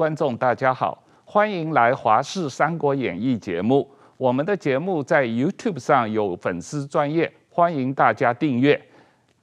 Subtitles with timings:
[0.00, 3.86] 观众，大家好，欢迎来《华视三国演义》节目。
[4.16, 8.80] 我们的节目在 YouTube 上有粉丝专业，欢迎大家订阅。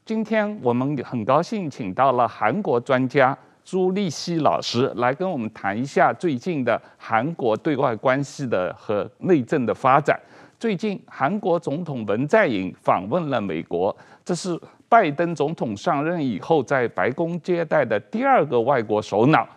[0.03, 10.19] 今天我们很高兴请到了韩国专家朱立熙老师来跟我们谈一下最近的韩国对外关系的和内政的发展。
[10.59, 19.47] 最近韩国总统文在寅访问了美国，这是拜登总统上任以后在白宫接待的第二个外国首脑。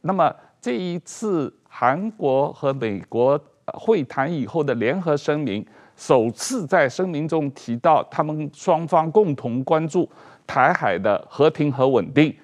[0.00, 5.64] 那么这一次韩国和美国会谈以后的联合声明，
[5.96, 10.08] 首次在声明中提到他们双方共同关注
[10.46, 12.34] 台海的和平和稳定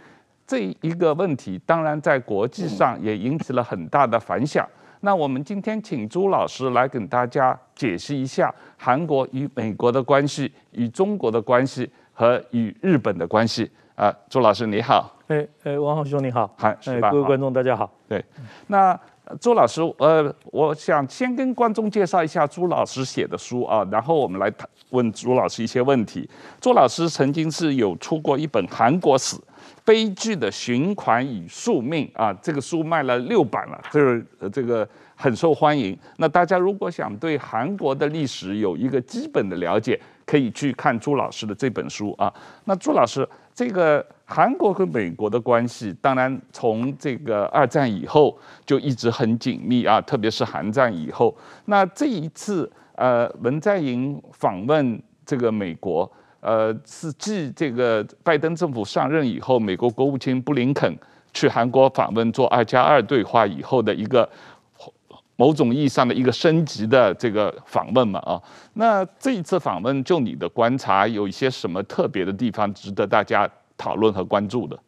[0.47, 4.69] 这一个问题，当然在国际上也引起了很大的反响。
[5.01, 13.71] 那我们今天请朱老师来给大家解释一下韩国与美国的关系、与中国的关系和与日本的关系。
[13.95, 15.15] 啊，朱老师你好。
[15.29, 17.91] 哎哎，王浩兄你好，嗨，哎，各位观众大家好。
[18.09, 18.23] 对，
[18.67, 18.99] 那
[19.41, 26.29] 朱老师，呃，我想先跟观众介绍一下朱老师写的书啊，然后我们来谈问朱老师一些问题。
[26.61, 29.37] 朱老师曾经是有出过一本《韩国史：
[29.85, 35.97] 悲剧的循环与宿命》啊，这个书卖了六版了，就是这个很受欢迎。
[36.17, 42.33] 那大家如果想对韩国的历史有一个基本的了解，可以去看朱老师的这本书啊。
[42.65, 43.29] 那朱老师。
[43.57, 51.33] 这个韩国和美国的关系，当然从这个二战以后就一直很紧密啊，特别是韩战以后。
[51.67, 56.11] 那这一次，呃，文在寅访问这个美国，
[56.45, 60.95] 呃，是继这个拜登政府上任以后，美国国务卿布林肯
[61.33, 64.29] 去韩国访问做二加二对话以后的一个
[65.37, 68.41] 某种意义上的一个升级的这个访问嘛啊。
[68.75, 73.49] 那这一次访问，就你的观察，有一些什么特别的地方值得大家
[73.79, 74.79] 讨论和关注的？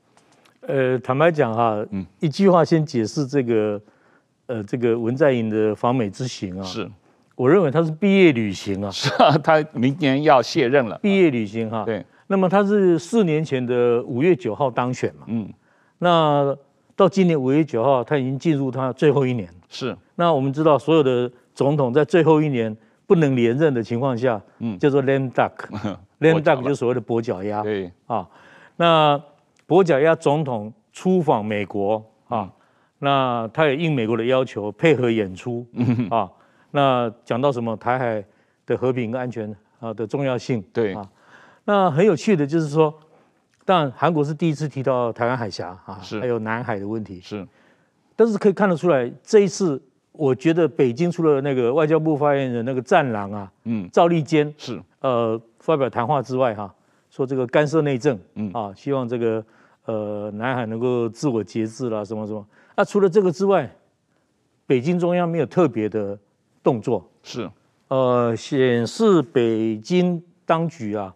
[0.69, 3.81] 呃，坦白讲哈，嗯，一句话先解释这个，
[4.47, 6.91] 呃，这个文在寅的访美之行啊，是，
[7.37, 15.49] 我认为他是毕业旅行啊，是啊，他明年要卸任了，毕业旅行哈，对，那么他是四年前的五月九号当选嘛，嗯，
[15.99, 16.57] 那
[16.97, 22.77] 到今年五月九号，他已经进入他最后一年，是，那我们知道所有的总统在最后一年。
[23.09, 27.89] 不能连任的情况下，嗯，叫做 lame duck，lame duck 就是所谓的跛脚鸭，对。
[28.09, 28.29] 啊，
[28.75, 29.17] 那
[29.69, 32.51] 跛脚鸭总统出访美国啊，
[32.99, 36.09] 那他也应美国的要求配合演出嗯。
[36.11, 36.29] 啊，
[36.77, 38.23] 那讲到什么台海
[38.67, 40.93] 的和平跟安全啊的重要性，对。
[40.93, 41.11] 啊，
[41.65, 42.95] 那很有趣的就是说，
[43.65, 46.21] 当然韩国是第一次提到台湾海峡啊，是。
[46.21, 47.49] 还有南海的问题，是，
[48.15, 49.81] 但是可以看得出来这一次。
[50.13, 54.83] 我觉得北京除了那个外交部发言人那个战狼啊，嗯，赵立坚是。
[55.01, 56.75] 呃发表谈话之外哈、啊，
[57.11, 58.51] 说这个干涉内政，嗯。
[58.53, 59.45] 啊，希望这个
[59.87, 62.47] 呃南海能够自我节制啦，什么什么。
[62.77, 63.71] 那、啊、除了这个之外，
[64.67, 66.19] 北京中央没有特别的
[66.67, 67.49] 动作，是。
[67.89, 71.15] 呃显示北京当局啊，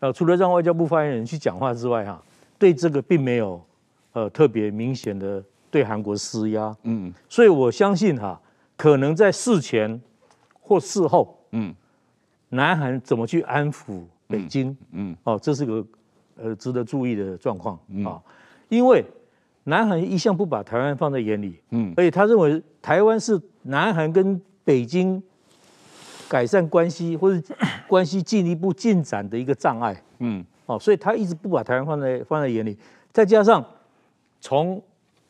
[0.00, 2.22] 呃除了让外交部发言人去讲话之外哈、啊，
[2.58, 3.58] 对这个并没有
[4.12, 5.42] 呃特别明显的。
[5.72, 8.38] 对韩国施压，嗯，所以我相信哈，
[8.76, 9.98] 可能在事前
[10.60, 11.74] 或事后，嗯，
[12.50, 15.16] 南韩怎么去安抚北京，嗯，嗯。
[15.24, 15.86] 哦，这是个
[16.36, 17.74] 呃值得注意的状况
[18.04, 18.22] 啊，嗯，
[18.68, 19.02] 因为
[19.64, 25.22] 南韩一向不把台湾放在眼里，嗯，而且他认为台湾是南韩跟北京
[26.28, 27.54] 改善关系或者
[27.88, 32.76] 关系进一步进展的一个障碍，嗯，哦，所以他一直不把台湾放在放在眼里，
[33.12, 33.64] 再加上
[34.40, 34.82] 从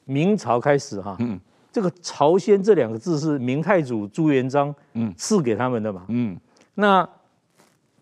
[0.04, 1.41] 明朝开始哈，嗯，
[1.72, 5.12] 这个朝鲜这两个字是明太祖朱元璋嗯。
[5.16, 6.38] 赐给他们的嘛，嗯，
[6.75, 7.09] 那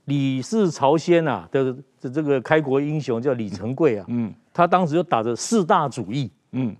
[0.06, 6.74] 李氏朝鲜啊的的这个开国英雄叫李成桂啊，嗯，他当时就打着四大主义，嗯，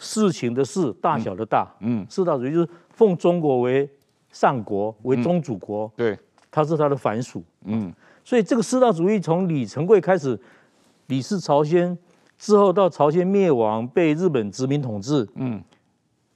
[0.00, 3.88] 事情的事，大小的大，嗯，四大主义就是奉中国为
[4.30, 6.18] 上国，为宗主国，对，
[6.50, 7.92] 它是它的藩属，嗯，
[8.24, 10.38] 所以这个四大主义从李成桂开始，
[11.06, 11.96] 李氏朝鲜。
[12.36, 15.62] 之后到朝鲜灭亡，被日本殖民统治，嗯，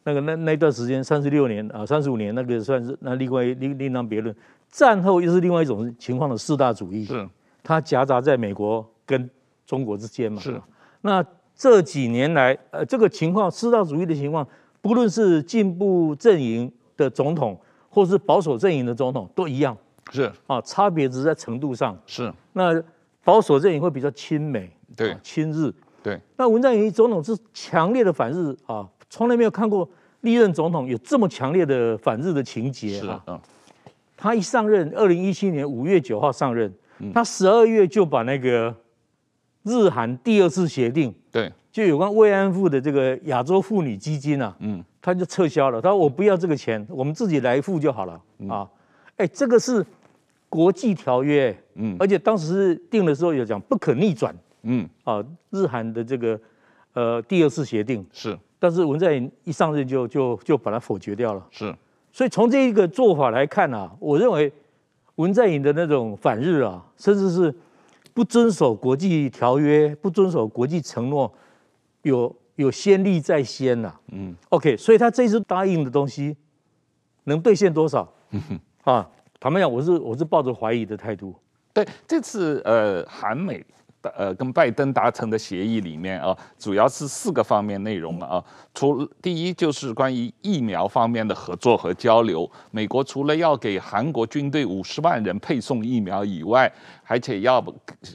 [0.05, 4.35] 那个那那段时间三十六年啊，三十五年，那个算是那另外另另当别论。
[4.71, 7.29] 战后又是另外一种情况的四大主义，是
[7.65, 9.29] 它夹杂在美国跟
[9.67, 10.41] 中国之间嘛。
[10.41, 10.59] 是。
[11.01, 11.23] 那
[11.59, 14.47] 这几年来，呃，这个情况四大主义的情况，
[14.81, 17.61] 不论是进步阵营的总统，
[17.91, 19.77] 或是保守阵营的总统，都一样。
[20.13, 20.33] 是。
[20.47, 21.99] 啊，差别只是在程度上。
[22.07, 22.33] 是。
[22.53, 22.81] 那
[23.25, 25.75] 保守阵营会比较亲美，对，啊、亲日。
[26.01, 29.87] 对，那文在寅总统是强烈的反日啊，从来没有看过
[30.21, 33.21] 历任总统有这么强烈的反日的情节啊。
[33.27, 33.41] 嗯，
[34.17, 36.73] 他一上任，二零一七年五月九号上任，
[37.13, 38.73] 他十二月就把那个
[39.69, 48.21] 日韩第二次协定，对，就有关慰安妇的这个亚洲妇女基金啊，嗯，他就撤销了，他说我不要这个钱，我们自己来付就好了。
[48.49, 48.69] 啊。
[49.17, 49.85] 哎，这个是
[50.49, 56.41] 国际条约，嗯，而且当时定的时候有讲不可逆转，嗯，啊，日韩的这个
[56.93, 61.75] 呃第二次协定是，但是文在寅一上任就就就把它否决掉了，是，
[62.13, 64.53] 所以从这一个做法来看啊，我认为
[65.17, 67.53] 文在寅的那种反日啊，甚至是
[68.19, 71.33] 不遵守国际条约、不遵守国际承诺。
[72.03, 76.37] 有有先例在先呐、啊，嗯，OK，所以他这次答应的东西
[77.25, 78.13] 能兑现多少？
[78.31, 78.41] 嗯，
[78.83, 81.33] 啊，坦白讲，我是我是抱着怀疑的态度。
[81.73, 83.65] 对，这次呃，韩美
[84.03, 88.45] 呃跟拜登达成的协议里面啊，主要是四个方面内容了啊。
[88.75, 96.73] 除第一就是关于疫苗方面的合作和交流，美国除了要给韩国军队五十万人配送疫苗以外，
[97.07, 97.65] 而且要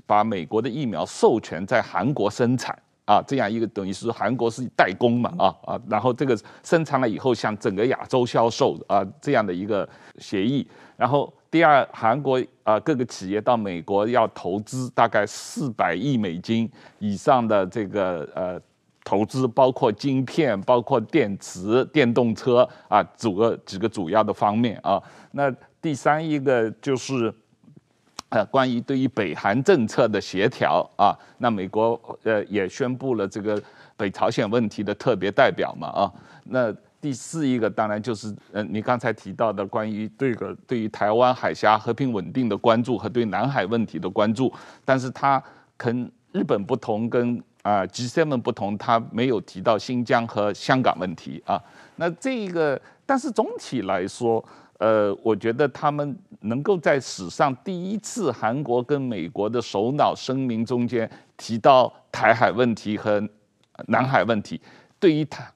[0.06, 2.78] 把美国的疫苗授权在韩国生产。
[3.06, 9.88] 啊，这样一个等于是韩国是代工嘛，啊啊，然后这个生产了以后向整个亚洲销售啊，这样的一个
[10.20, 10.66] 协议。
[10.96, 16.68] 然后第二，韩国啊各个企业到美国要投资大概四百亿美金
[16.98, 18.60] 以上的这个呃
[19.04, 25.00] 投资，包括晶片、包括电池、电动车啊，几个几个主要的方面啊。
[25.34, 27.32] 那第三一个就是。
[28.30, 33.62] 呃，关于对于北韩政策的协调啊，那美国呃也宣布了这个
[33.96, 36.12] 北朝鲜问题的特别代表嘛啊，
[36.46, 36.74] 那
[37.04, 44.50] 第四一个当然就是呃你刚才提到的关于这个对于台湾海峡和平稳定的关注和对南海问题的关注，
[44.86, 45.44] 但是他
[45.76, 51.62] 跟日本不同，跟啊 G7 不同，他没有提到新疆和香港问题啊，
[51.98, 54.44] 那这个但是总体来说。
[54.80, 63.26] 呃，我觉得他们能够在史上第一次韩国跟美国的首脑声明中间提到台海问题和
[63.88, 64.60] 南海问题，
[65.00, 65.50] 对于台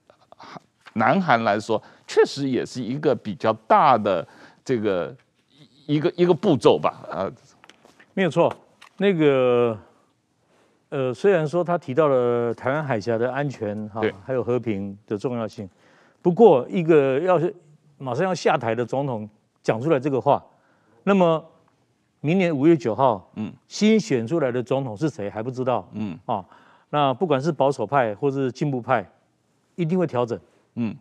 [0.97, 4.27] 南韩来说，确实也是一个比较大的
[4.63, 5.15] 这个
[5.85, 7.01] 一个一个步骤吧。
[7.09, 7.31] 啊，
[8.13, 8.53] 没有错。
[8.97, 9.77] 那个
[10.89, 15.69] 呃，虽然说他提到了台湾海峡的安全哈，还有和平的重要性，
[16.21, 17.55] 不过一个要是。
[17.99, 19.27] 马上要下台的总统
[19.63, 20.39] 讲出来这个话，
[21.01, 21.43] 那么
[22.19, 26.45] 明年五月九号，嗯，新选出来的总统是谁还不知道，嗯啊，
[26.91, 29.03] 那不管是保守派或是进步派，
[29.73, 30.39] 一定会调整，
[30.77, 30.95] 嗯，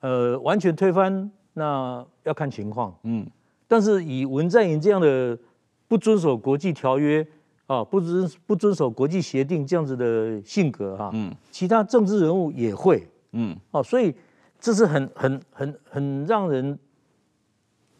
[0.00, 3.24] 呃，完全推翻那要看情况，嗯，
[3.66, 5.38] 但是以文在寅这样的
[5.86, 7.24] 不遵守国际条约
[7.66, 14.12] 啊，不遵不遵守国际协定这样子的性格哈，嗯，其他政治人物也会，嗯，哦，所以。
[14.60, 16.76] 这是很很很很让人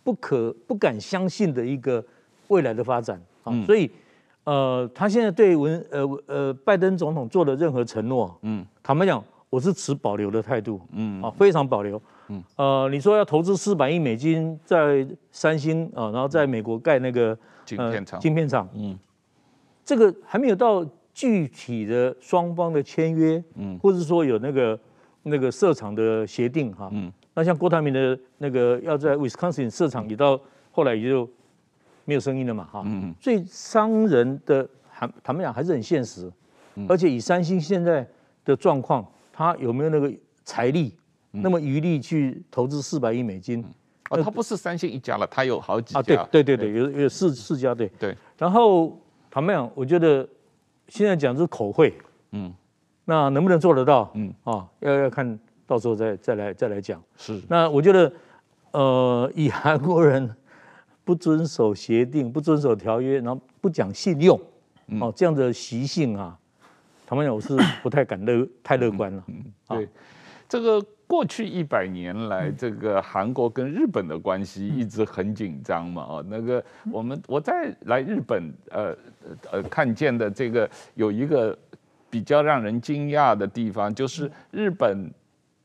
[0.02, 2.04] 不可不敢相信的一个
[2.48, 3.54] 未来的发展啊！
[3.64, 3.88] 所以，
[4.42, 11.22] 呃，他现在对文呃呃拜登总统做的任何承诺，嗯，坦白讲，我是持保留的态度，嗯。
[11.22, 12.42] 啊，非常保留，嗯。
[12.56, 18.98] 呃，你说要投资四百亿美金在三星啊，然后在美国盖那个晶片厂，晶片厂，嗯，
[19.84, 24.78] 这个还没有到具体的双方的签约，嗯，或者说有那个。
[25.24, 30.40] 那个设厂的协定哈，嗯，那像郭台铭的那个要在 Wisconsin 设厂，也到
[30.70, 31.28] 后来也就
[32.06, 36.32] 没有声音了嘛，哈，嗯，所以商人的谈他们讲还是很现实，
[36.88, 38.08] 而且以三星现在
[38.42, 39.04] 的状况，
[39.38, 40.92] 他有没有那个财力，
[41.30, 43.64] 那么余力去投资四百亿美金？
[44.10, 46.02] 哦，他不是三星一家了，他有好几家，
[46.32, 48.16] 对对对对，有有四四家，对对。
[48.36, 50.28] 然后坦白讲，我觉得
[50.88, 51.94] 现在讲的是口惠，
[52.32, 52.52] 嗯。
[53.04, 54.10] 那能不能做得到？
[54.14, 57.00] 嗯啊，要要看到时候再再来再来讲。
[57.16, 57.40] 是。
[57.48, 58.12] 那我觉得，
[58.72, 60.28] 呃，以韩国人
[61.04, 64.36] 不遵守协定、不遵守条约，然后不讲信用，
[65.00, 66.36] 哦，这样的习性啊，
[67.08, 69.24] 他们我是 不太敢乐太乐观了。
[69.28, 69.88] 嗯，对，
[70.46, 76.02] 这个过去一百年来，这个韩国跟日本的关系一直很紧张嘛。
[76.02, 76.62] 哦，那个
[76.92, 78.94] 我们我在来日本，呃
[79.50, 81.58] 呃，看见的这个有一个。
[82.10, 85.12] 比较让人惊讶的地方，就是日本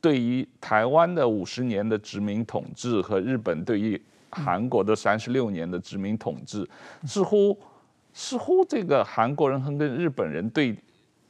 [0.01, 3.97] 对于台湾的五十年的殖民统治和日本对于
[4.29, 6.67] 韩国的三十六年的殖民统治，
[7.05, 7.57] 似乎
[8.12, 10.75] 似乎这个韩国人和跟日本人对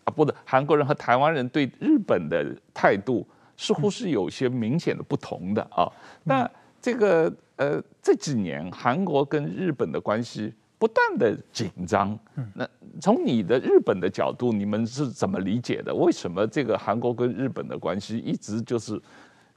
[0.05, 3.25] 啊，不是，韩国人和台湾人对日本的态度
[3.57, 5.87] 似乎是有些明显的不同的啊。
[6.23, 6.49] 那
[6.81, 10.53] 这个呃这几年韩国跟日本的关系。
[10.79, 12.19] 不断的紧张，
[12.53, 12.67] 那
[12.99, 15.95] 从你的日本的角度，你们是怎么理解的？
[15.95, 19.01] 为什么这个韩国跟日本的关系一直就是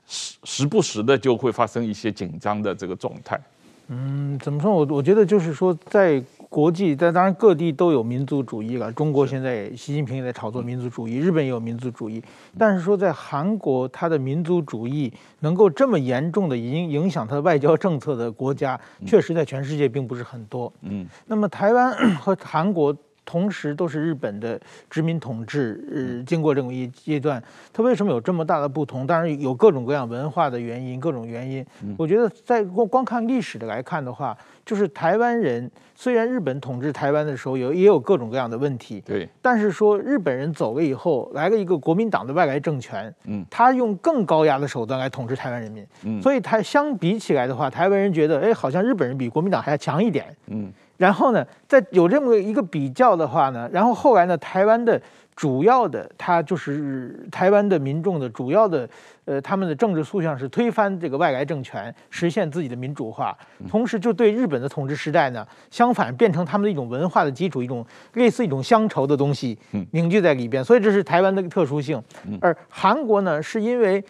[0.06, 3.40] 时时不时的就会发生一些紧张的这个状态？
[3.88, 4.70] 嗯，怎么说？
[4.72, 12.22] 我我觉得就是说，在国际在当然各地都有民族主义了，中国现在习近平也在炒作民族主义，日本也有民族主义，
[12.56, 20.72] 但是说在韩国，它的民族主义能够这么严重的影影响它的外交政策的国家，确实在全世界并不是很多。
[20.82, 22.96] 嗯，那么台湾和韩国。
[23.26, 27.42] 同时都是日本的殖民统治，呃，经过这种一阶段，
[27.72, 29.06] 它为什么有这么大的不同？
[29.06, 31.66] 当然有各种各样文化的原因，各种原因。
[31.98, 50.72] 我觉得在光光看历史的来看的话，就是台湾人虽然日本统治台湾的时候有也有各种各样的问题，对，但是说日本人走了以后，来了一个国民党的外来政权，嗯，他用更高压的手段来统治台湾人民，嗯，所以他相比起来的话，台湾人觉得，哎，好像日本人比国民党还要强一点，嗯。
[50.96, 55.00] 然后呢，在有这么一个比较的话呢，然后后来呢，台湾的
[55.34, 58.88] 主要的，他就是台湾的民众的主要的，
[59.26, 63.36] 呃，他们的政治诉求是推翻这个外来政权，实现自己的民主化，
[63.68, 67.84] 同时就对日本的统治时代呢，相反变成他们的一种文化的基础，一种
[68.14, 69.58] 类似一种乡愁的东西
[69.90, 72.02] 凝聚在里边，所以这是台湾的特殊性。
[72.40, 74.02] 而韩国呢，是因为。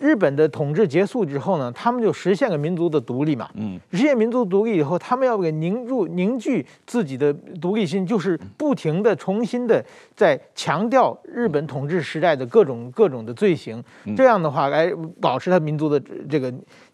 [0.00, 3.48] 日本的统治结束之后呢，他们就实现了民族的独立嘛。
[3.54, 9.84] 嗯，实现民族独立以后，他们要给凝住凝聚自己的独立心，就是不停的重新的
[10.16, 13.80] 在强调日本统治时代的各种各种的罪行，
[14.16, 14.90] 这样的话来
[15.20, 16.52] 保持他民族的这个。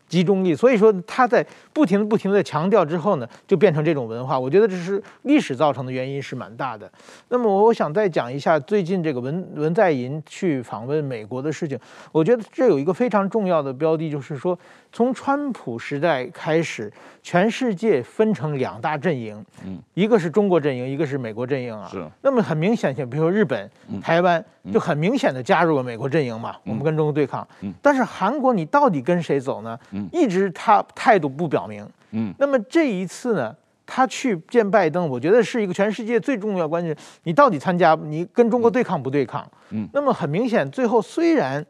[0.08, 4.38] 集中力，所以说他在不停的、不停的强调之后呢，就变成这种文化。
[4.38, 6.90] 我觉得这是历史造成的原因是蛮大的。
[7.28, 11.78] 那么我想再讲一下最近这个文文在寅去访问美国的事情。
[12.12, 14.58] 我觉得这有一个非常重要的标的，就是说
[14.92, 16.92] 从川普时代开始，
[17.26, 21.88] 全世界分成两大阵营，嗯，一个是中国阵营，一个是美国阵营啊。
[21.90, 22.06] 是。
[22.23, 23.68] 那么很明显，像比如说日本、
[24.00, 24.42] 台湾，
[24.73, 27.45] 就很明显的加入了美国阵营嘛，我们跟中国对抗。
[27.62, 27.75] 嗯。
[27.83, 29.76] 但是韩国，你到底跟谁走呢？
[30.12, 33.52] 一直他态度不表明，嗯，那么这一次呢，
[33.85, 39.45] 他去见拜登，我觉得是一个全世界最重要关键，你到底参加，你跟中国对抗不对抗？
[39.71, 41.66] 嗯，那么很明显，最后虽然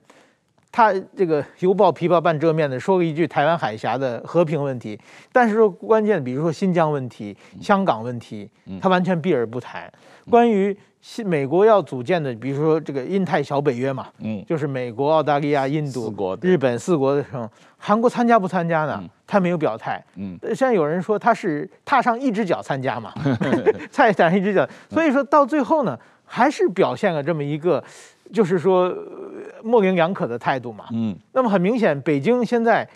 [0.76, 5.00] 他这个犹抱琵琶半遮面的说了一句台湾海峡的和平问题，
[5.32, 8.46] 但是说关键，比如说新疆问题、香港问题，
[8.78, 9.90] 他完全避而不谈。
[10.28, 19.02] 关于新美国要组建的，比如说这个印太小北约嘛，嗯，就是美国、澳大利亚、印度、日本四国的时候，韩国参加不参加呢？
[19.26, 20.04] 他没有表态。
[20.16, 23.14] 嗯，现在有人说他是踏上一只脚参加嘛，
[23.90, 27.82] 踩上一只脚，所以说到最后呢，还是表现了这么一个，
[28.30, 28.94] 就是说
[29.66, 30.86] 模棱两可的态度嘛。
[30.92, 32.88] 嗯，那么很明显，北京现在。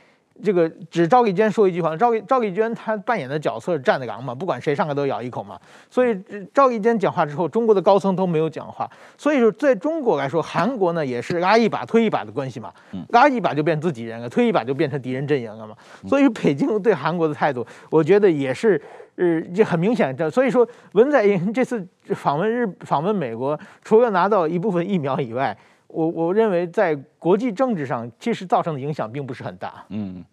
[0.42, 5.60] 这个只赵立坚说一句话，赵立赵立坚他扮演的角色是战狼嘛，不管谁上来都咬一口嘛。
[5.90, 6.18] 所以
[6.54, 8.90] 赵立坚讲话之后，中国的高层都没有讲话。
[9.18, 12.72] 所以说，在中国来说，韩国呢也是拉一把推一把的关系嘛，
[13.10, 15.76] 拉一把就变自己人了，推一把就变成敌人阵营了嘛。
[16.08, 18.80] 所以北京对韩国的态度，我觉得也是，
[19.16, 20.16] 呃，这很明显。
[20.30, 25.54] 所以说，文在寅这次访问日访问美国，除了拿到一部分疫苗以外，
[25.92, 29.84] 我我认为在国际政治上，其实造成的影响并不是很大。
[29.88, 30.24] 嗯，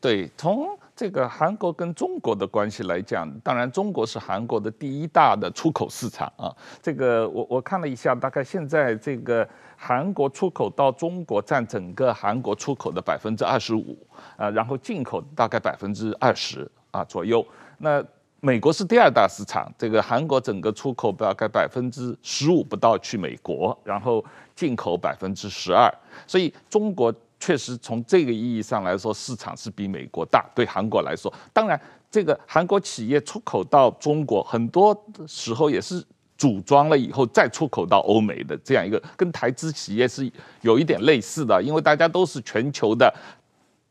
[0.00, 6.54] 对，从这个韩国跟中国的关系来讲，当然中国是韩国的第一大的出口市场啊。
[6.82, 13.96] 这个我我看了一下，大概现在这个韩国出口到中国占整个韩国出口的百分之二十五
[14.36, 17.44] 啊，然后进口大概百分之二十啊左右。
[17.78, 18.04] 那
[18.42, 24.24] 美国是第二大市场，这个韩国整个出口大概百分之十五不到去美国，然后
[24.56, 25.92] 进口百分之十二，
[26.26, 30.48] 所以中国确实从这个意义上来说，市场是比美国大。
[30.54, 31.78] 对韩国来说，当然
[32.10, 36.02] 这个韩国企业出口到中国，很多时候也是
[36.38, 40.30] 组装了以后再出口到欧美的这样一个，跟台资企业是
[40.62, 43.12] 有一点类似的，因为大家都是全球的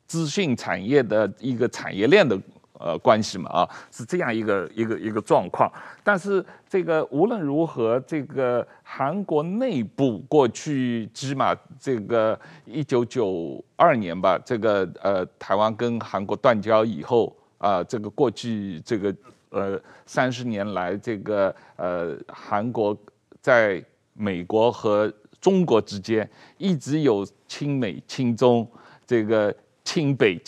[0.07, 2.35] 资讯产业的一个产业链的。
[2.79, 5.69] 呃，关系嘛，啊，是这样一个一个一个状况。
[6.01, 19.13] 但是这个无论如何，这个韩国内部过去起码这个一九九二年吧，这个呃台湾跟韩国断交以后啊，这个过去这个
[19.49, 22.97] 呃三十年来，这个呃韩国
[23.41, 23.83] 在
[24.13, 28.65] 美国和中国之间一直有亲美亲中，
[29.05, 30.41] 这个亲北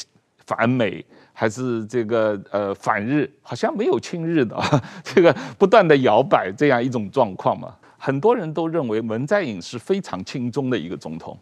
[0.46, 1.06] 反美。
[1.42, 7.74] 还是这个呃反日，好像没有亲日的啊， 这个不断的摇摆这样一种状况嘛。
[7.98, 11.36] 很多人都认为文在寅是非常亲中的一个总统。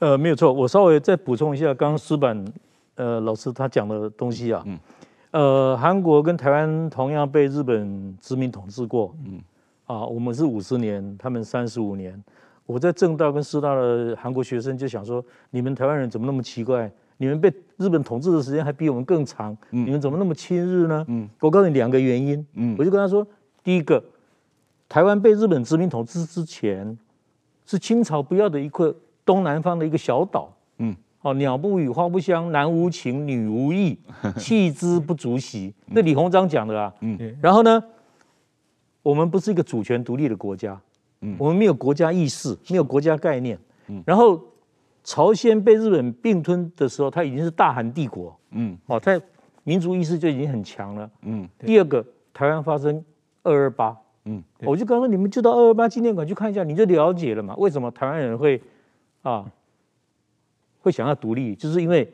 [0.00, 2.44] 呃，没有错，我稍微再补充一下刚刚石板
[2.96, 4.62] 呃老师他讲的东西啊。
[4.66, 4.78] 嗯。
[5.30, 9.16] 呃，韩国跟台湾同样被日本殖民统治过。
[9.24, 9.40] 嗯。
[9.86, 12.22] 啊，我们是五十年，他们三十五年。
[12.66, 16.92] 我在政大跟师大的韩国学生就想说，你们台湾人怎么那么奇怪？
[17.16, 21.04] 你们被日本统治的时间还比我们更长，嗯、你们怎么那么亲日呢？
[21.08, 22.44] 嗯，我告诉你两个原因。
[22.54, 23.26] 嗯，我就跟他说，
[23.62, 24.02] 第一个，
[24.88, 26.98] 台湾被日本殖民统治之前，
[27.64, 28.86] 是清朝不要的一块
[29.24, 30.52] 东南方的一个小岛。
[30.78, 33.96] 嗯，哦，鸟不语，花不香，男无情，女无义，
[34.36, 35.72] 弃之不足惜。
[35.86, 36.92] 那李鸿章讲的啊。
[37.00, 37.82] 嗯，然后呢，
[39.02, 40.80] 我们不是一个主权独立的国家。
[41.20, 43.58] 嗯，我们没有国家意识，没有国家概念。
[43.88, 44.40] 嗯，然后
[45.08, 48.38] 朝鲜被日本并吞的时候，它已经是大韩帝国。
[48.50, 49.18] 嗯，哦，在
[49.64, 51.10] 民族意识就已经很强了。
[51.22, 53.02] 嗯，第二个，台湾发生
[53.42, 53.96] 二二八。
[54.26, 57.54] 嗯，我就刚说你们就到二二八纪念馆去看一下，你就了解了嘛。
[57.56, 58.60] 为什么台湾人会
[59.22, 59.50] 啊
[60.82, 61.54] 会想要独立？
[61.54, 62.12] 就是因为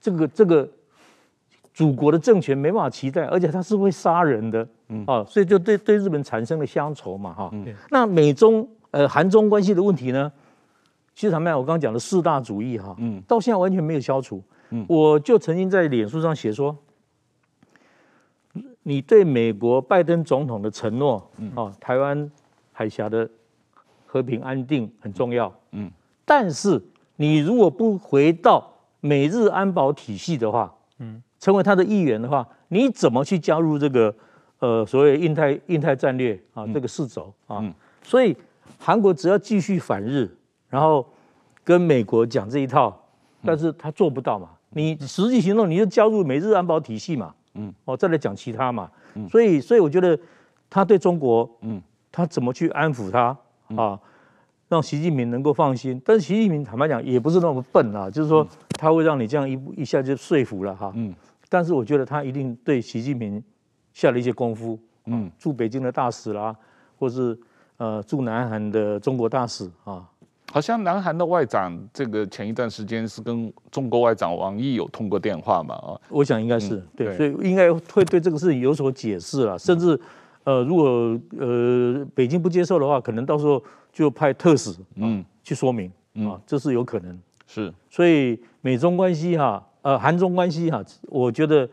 [0.00, 0.68] 这个这个
[1.74, 4.68] 祖国的政权没办法期待，而且他是会杀人的。
[4.90, 7.32] 嗯，啊，所以就对对日本产生了乡愁嘛。
[7.32, 10.30] 哈，嗯，那美中呃韩中关系的问题呢？
[11.14, 14.42] 其实坦白讲，我刚刚讲的四大主义哈，嗯，到现在完全没有消除。
[14.70, 16.74] 嗯，我就曾经在脸书上写说，
[18.82, 22.30] 你对美国拜登总统的承诺，嗯，啊，台湾
[22.72, 23.28] 海峡的
[24.06, 25.90] 和平安定很重要，嗯，
[26.24, 26.82] 但是
[27.16, 34.14] 你如果不回到美日安保体系的话，嗯，成为他的一员的话，你怎么去加入这个
[34.60, 37.58] 呃所谓印太印太战略啊这个四轴啊？
[37.60, 38.34] 嗯，所以
[38.78, 40.34] 韩国只要继续反日。
[40.72, 41.06] 然后
[41.62, 42.98] 跟美国讲这一套，
[43.44, 44.48] 但是他做不到嘛。
[44.70, 47.34] 你实际行动，你就加入美日安保体系嘛。
[47.52, 48.90] 嗯，哦，再来讲其他嘛。
[49.12, 50.18] 嗯，所以，所以我觉得
[50.70, 51.78] 他对中国，嗯，
[52.10, 53.36] 他怎么去安抚他
[53.76, 54.00] 啊，
[54.70, 56.00] 让习近平能够放心。
[56.02, 60.90] 但是习近平坦白讲也不是那么笨啊，就是说他会让你这样一步一下就说服了哈。
[60.94, 61.14] 嗯，
[61.50, 63.44] 但是我觉得他一定对习近平
[63.92, 64.78] 下了一些功夫。
[65.04, 66.56] 嗯，驻北京的大使啦，
[66.98, 67.38] 或是
[67.76, 70.08] 呃驻南韩的中国大使啊。
[70.50, 75.74] 好像南韩的外长，这个前一段时间是跟中国外长王毅有通过电话嘛？
[75.76, 79.58] 啊，我想应该是、嗯、对，所以应该会对这个事情有所解释了。
[79.58, 79.98] 甚至，
[80.44, 85.90] 呃，如果呃北京不接受的话，可能到时候就派特使嗯去说明
[86.28, 87.18] 啊，这是有可能。
[87.46, 91.66] 是，所以美中关系哈，呃，韩中关系哈，我觉得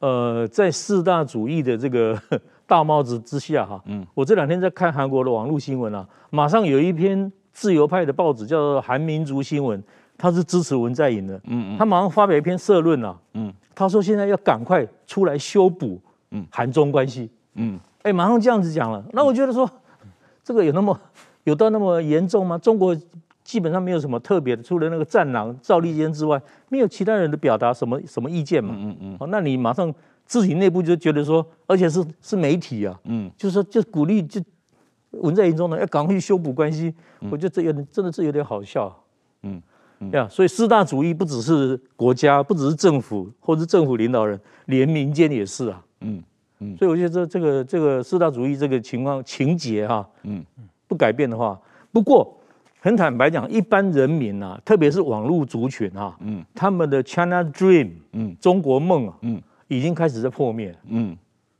[0.00, 2.20] 呃，在四大主义的这个
[2.66, 7.30] 大帽子之下哈，嗯，我这两天在看韩国的网络新闻啊，马上有一篇。
[7.56, 9.82] 自由派的报纸叫做《韩民族新闻》，
[10.18, 11.34] 他是支持文在寅的。
[11.44, 13.18] 嗯嗯，他马上发表一篇社论啊。
[13.32, 15.98] 嗯，他说现在要赶快出来修补
[16.32, 17.30] 嗯韩中关系。
[17.54, 19.02] 嗯，哎，马上这样子讲了。
[19.14, 19.68] 那我觉得说，
[20.44, 21.00] 这个有那么
[21.44, 22.58] 有到那么严重吗？
[22.58, 22.94] 中国
[23.42, 26.38] 基本上没有什么特别的，除了那个战狼赵立坚之外，
[26.68, 28.74] 没有其他人的表达什么什么意见嘛。
[28.76, 29.90] 嗯嗯，哦，那你马上
[30.26, 33.00] 自己内部就觉得说，而且是是媒体啊。
[33.04, 34.42] 嗯，就是说就鼓励就。
[35.12, 38.94] 文在寅中呢，要赶快去修补关系，嗯、我觉得这有点真的是有点好笑，
[39.42, 39.62] 嗯
[40.00, 40.10] 嗯。
[40.10, 46.22] 呀，所以四大主义不只是国家，不只是政府，或者是政府领导人，连民间也是啊，嗯
[46.58, 50.44] 嗯，所以我觉得这这个这个四大主义这个情况情节哈，嗯。
[50.88, 52.32] 不改变的话，不过
[52.78, 61.16] 很坦白讲，一般人民啊，特别是网络族群啊，嗯，他们的 China Dream，嗯，中国梦啊，嗯，已经开始在破灭，嗯，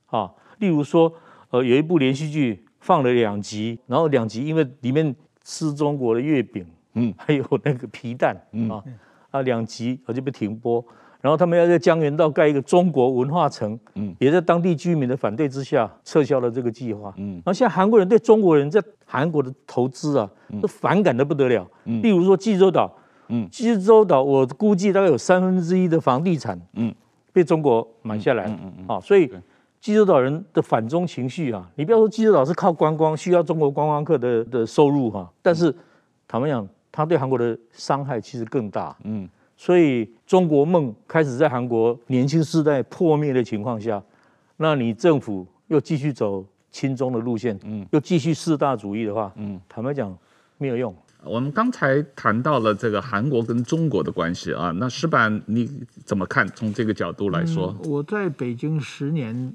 [0.07, 0.31] 啊，
[0.61, 1.13] 例如说，
[1.51, 2.66] 呃，有一部连续剧。
[2.87, 8.71] 放了两集，然后两集因为里面吃中国的月饼，嗯，还有那个皮蛋，嗯。
[8.71, 8.83] 啊
[9.33, 10.83] 啊两集我就被停播，
[11.21, 20.31] 然后他们要在江原道盖一个中国文化城，嗯，也在当地居民的反对之下撤销了这个计划，嗯，然后现在韩国人对中国人在韩国的投资啊，
[20.63, 22.91] 都反感的不得了，嗯，例如说济州岛，
[23.29, 26.95] 嗯，济州岛我估计大概有三分之一的房地产，嗯，
[27.33, 29.31] 被中国买下来，嗯嗯嗯，啊，所以。
[29.87, 35.73] 济州岛人的反中情绪啊，你不要说济州岛是靠观光，需要中国观光客的的收入哈，但是
[36.27, 38.97] 坦白讲，他对韩国的伤害其实更大。
[39.05, 44.03] 嗯，所以中国梦开始在韩国年轻世代破灭的情况下，
[44.57, 50.13] 那你政府又继续走亲中的路线，嗯，又继续四大主义的话，嗯，坦白讲
[50.59, 50.93] 没有用。
[51.29, 55.69] 我们刚才谈到了这个韩国跟中国的关系啊，那石板你
[56.05, 56.47] 怎么看？
[56.55, 59.53] 从这个角度来说，嗯、我在北京十年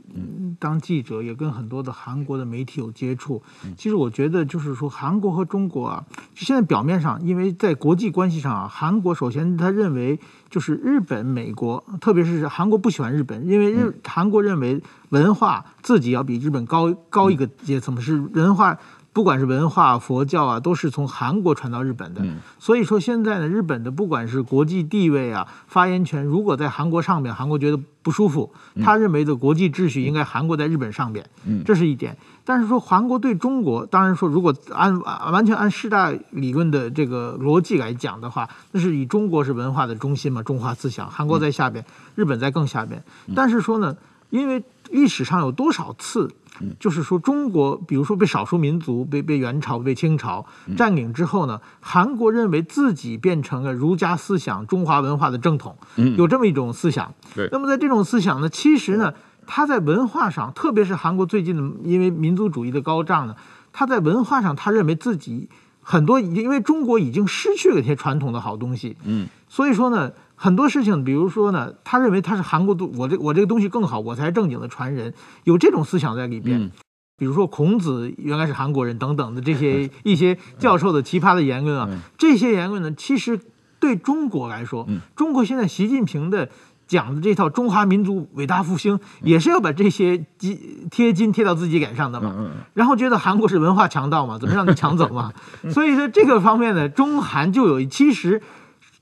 [0.60, 3.42] 当记者，也跟很多的韩国的媒体有接触。
[3.78, 6.06] 其实我觉得就是说，韩国和中国啊，
[6.36, 18.78] 现在表面上，因为在国际关系上啊，韩国首先他认为就是日本、美国，特别是韩国不喜欢日本，因为日韩国认为文化自己要比日本高高一个阶层，是文化。
[19.14, 22.22] 不管是文化、佛教啊，都是从韩国传到日本的。
[22.24, 32.18] 嗯、所以说现在呢，日本的不管是国际地位啊、发言权，如果在韩国上面，韩国觉得不舒服，他认为的国际秩序应该韩国在日本上面，嗯、这是一点。
[32.46, 43.04] 但是说韩国对中国，当然说如果按完全按世大理论的这个逻辑来讲的话，那是以中国是文化的中心嘛，中华思想，韩国在下边，日本在更下边。
[43.36, 43.96] 但是说呢，
[44.30, 46.32] 因为历史上有多少次？
[46.80, 50.46] 就是说，中国比如说被少数民族被被元朝、被清朝
[50.78, 55.76] 占领之后呢，韩国认为自己变成了儒家思想、中华文化的正统，
[56.18, 57.14] 有这么一种思想。
[57.36, 57.50] 对。
[57.52, 59.14] 那么在这种思想呢，其实呢，
[59.46, 63.36] 它在文化上，特别是韩国最近的因为民族主义的高涨呢，
[63.74, 65.50] 它在文化上，他认为自己
[65.82, 68.98] 很多因为中国已经失去了一些传统的好东西。
[69.06, 69.28] 嗯。
[69.48, 70.12] 所以说呢。
[70.44, 76.60] 很多事情，比如说呢，他认为他是韩国都，我这我这个东西更好，我才是正经的传人，有这种思想在里边。
[76.60, 76.72] 嗯、
[77.16, 83.40] 比如说孔子原来是韩国人等等的这些 一些教授的奇葩的言论啊，嗯、这些言论呢，其实
[83.80, 86.50] 对中国来说，嗯、中国现在习近平的
[86.88, 95.32] 讲的这套中华民族伟大复兴，也是要把这些金贴金贴到自己脸上的嘛，嗯、然后觉得韩国是文化强盗嘛，怎么让你抢走嘛？
[95.70, 98.42] 所以说这个方面呢，中韩就有其实。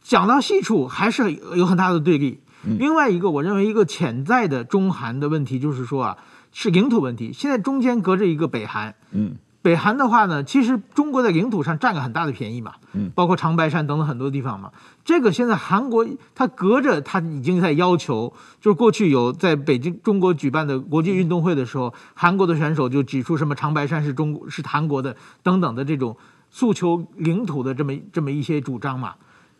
[0.09, 2.39] 讲到细处，还是有很大的对立。
[2.63, 6.17] 另外一个，我认为一个潜在的中韩的问题，就是说啊，
[6.51, 7.31] 是领土问题。
[7.31, 14.71] 现在中间隔着一个北韩，嗯，北韩的话呢，其实中国在领土上占了很大的便宜嘛，嗯，包括长白山等等很多地方嘛。
[15.05, 26.17] 这个现在韩国它隔着，它已经在要求，就是过去有在北京中国举办的国际运动会的时候，韩国的选手就指出什么长白山是中国是韩国的等等的这种
[26.49, 29.13] 诉求领土的这么这么一些主张嘛。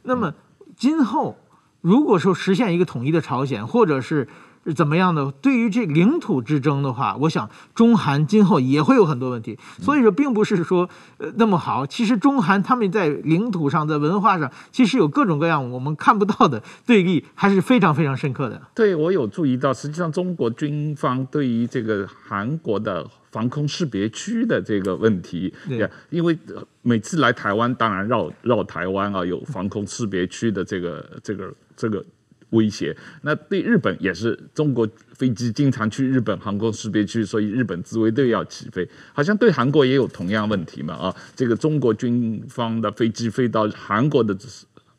[0.03, 0.33] 那么，
[0.75, 1.38] 今后
[1.81, 4.27] 如果说实现一个统一的朝鲜，或者是
[4.75, 9.57] 怎么样的，对于这领土之争的话，我想中韩今后也会有很多问题。
[9.81, 11.85] 所以说，并不是说呃那么好。
[11.85, 18.62] 其实中韩他们在领土上，在文化上，其实有各种各样我们看不到的对立，还是非常非常深刻的。
[18.75, 23.07] 对，我有注意到，实际上中国军方对于这个韩国的。
[23.32, 26.38] 防空识别区的这个问题，对，因为
[26.82, 32.04] 每次来台湾，当然绕绕台湾啊，有防空识别区的这个这个这个
[32.50, 32.96] 威胁。
[33.22, 38.88] 那对日本也是，中国飞机经常去日本航空识别区，所以日本自卫队要起飞。
[39.13, 40.96] 好像对韩国也有同样问题嘛？
[40.96, 44.36] 啊，这个中国军方的飞机飞到韩国的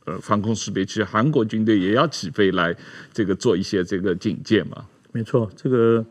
[0.04, 2.76] 呃防空识别区，韩国军队也要起飞来
[3.12, 4.84] 这个做一些这个警戒嘛？
[5.10, 6.06] 没错，这个。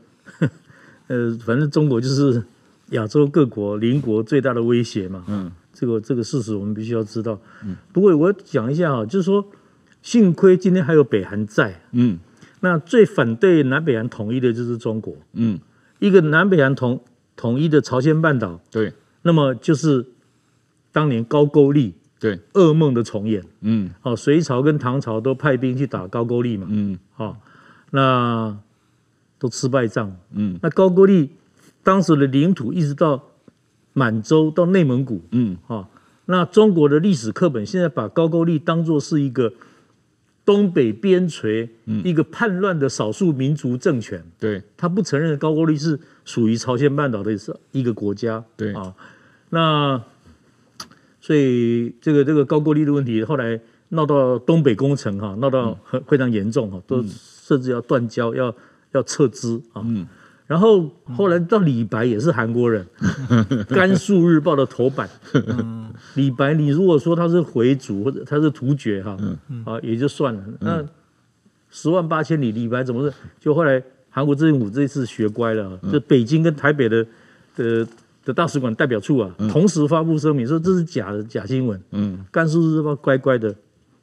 [1.10, 2.44] 呃，反正中国就是
[2.92, 5.24] 亚洲各国邻国最大的威胁嘛。
[5.28, 7.40] 嗯，这个这个事实我们必须要知道。
[7.64, 9.44] 嗯，不过我讲一下啊，就是说，
[10.04, 11.82] 幸亏今天还有北韩在。
[11.94, 12.20] 嗯，
[12.60, 15.16] 那最反对南北韩统一的就是中国。
[15.34, 15.60] 嗯，
[15.98, 17.04] 一个南北韩统
[17.36, 18.62] 统一的朝鲜半岛。
[18.70, 18.94] 对，
[19.24, 20.06] 那么就是
[20.92, 23.44] 当年高句丽对噩梦的重演。
[23.62, 26.68] 嗯，好，隋朝跟唐朝都派兵去打高句丽嘛。
[26.70, 27.36] 嗯，好，
[27.90, 28.56] 那。
[29.40, 31.30] 都吃败仗，嗯，那高句丽
[31.82, 33.24] 当时的领土一直到
[33.94, 35.88] 满洲到内蒙古，嗯，啊，
[36.26, 39.54] 那中国的历史课本现在把高句丽当作是一个
[40.44, 47.32] 东北边陲，嗯，一个叛乱的少数民族政权，对，他不承认高句丽是属于朝鲜半岛的
[47.72, 48.74] 一个国家，对。
[48.74, 48.94] 啊，
[49.52, 50.04] 那
[51.22, 58.54] 所以这个这个高句丽的问题后来闹到东北工程哈，闹到很非常严重哈，都甚至要断交要。
[58.92, 60.08] 要撤资啊，嗯、
[60.48, 62.86] 然后后来到李白也是韩国人，
[63.66, 65.08] 《甘肃日报》的头版。
[65.34, 69.16] 嗯、李白，你如果说他是回族或者他是突厥哈，
[69.50, 70.44] 嗯、啊也就算了。
[70.60, 70.84] 那
[71.70, 73.14] 十万八千里，李白怎么是？
[73.40, 77.06] 就后来韩国政府这次学乖了，就北京跟台北的
[77.56, 77.88] 的
[78.26, 81.80] 的大使馆代表处啊，同时发布声明说这是假的假新闻。
[81.92, 83.56] 嗯，《甘肃日报》乖乖的。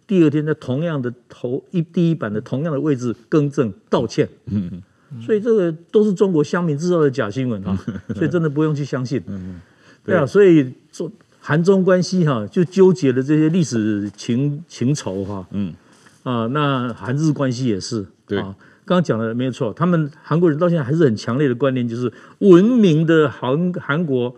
[0.07, 4.71] 第二天在同样的头一第一版的同样的位置更正道歉，嗯
[5.13, 7.77] 嗯，所以这个都是中国乡民制造的假新闻啊，
[8.15, 9.61] 所以真的不用去相信，嗯，
[10.05, 15.75] 对啊，所以中韩中关系哈就纠结了这些历史情情仇哈，嗯。
[16.23, 18.37] 啊，那韩日关系也是，对。
[18.37, 24.35] 啊，刚刚讲的没有错，他们韩国人到现在还是很强烈的观念，就是文明的韩韩国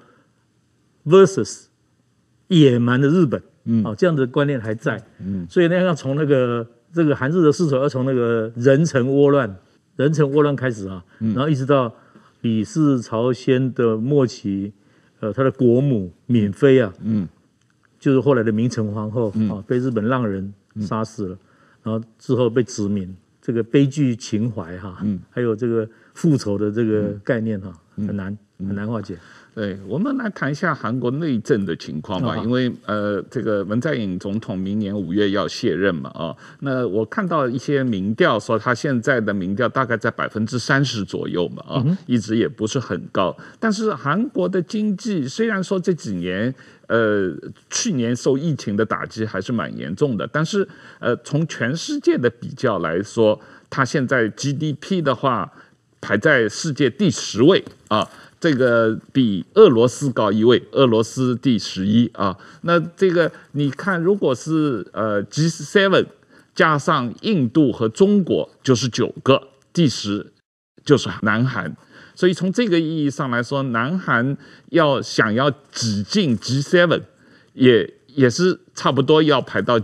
[1.06, 1.64] versus
[2.48, 3.42] 野蛮的日本。
[3.70, 9.54] 嗯，哦，这样的观念还在，嗯，所以呢，要从那个这个韩日的世仇，要从那个人城倭乱、
[9.96, 11.94] 人城倭乱开始啊，嗯、然后一直到
[12.40, 14.72] 李氏朝鲜的末期，
[15.20, 17.28] 呃，他的国母闵妃啊，嗯，
[18.00, 21.38] 就是后来的明成皇后啊，嗯、被日本浪人杀死了，
[21.82, 28.36] 然后之后被殖民，这个悲剧情怀哈，嗯，还有这个复仇的这个概念哈，很难。
[28.58, 29.16] 很难化解。
[29.58, 43.36] 对，我们来谈一下韩国内政的情况吧，因为呃，这个文在寅总统明年五月要卸任嘛，啊，那我看到一些民调说他现在的民调大概在百分之三十左右嘛，啊，一直也不是很高。
[43.58, 46.54] 但是韩国的经济虽然说这几年
[46.86, 47.34] 呃
[47.68, 50.68] 去年受疫情的打击还是蛮严重的，但是
[51.00, 55.52] 呃从全世界的比较来说，它现在 GDP 的话
[56.00, 58.08] 排在世界第十位啊。
[58.40, 62.36] 这个比俄罗斯高一位，俄罗斯第十一啊。
[62.62, 66.06] 那这个你看，如果是呃 G7
[66.54, 70.32] 加上印度和中国，就是九个，第十
[70.84, 71.76] 就是南韩。
[72.14, 74.36] 所以从这个意义上来说，南韩
[74.70, 77.02] 要想要挤进 G7，
[77.54, 79.80] 也也是差不多要排到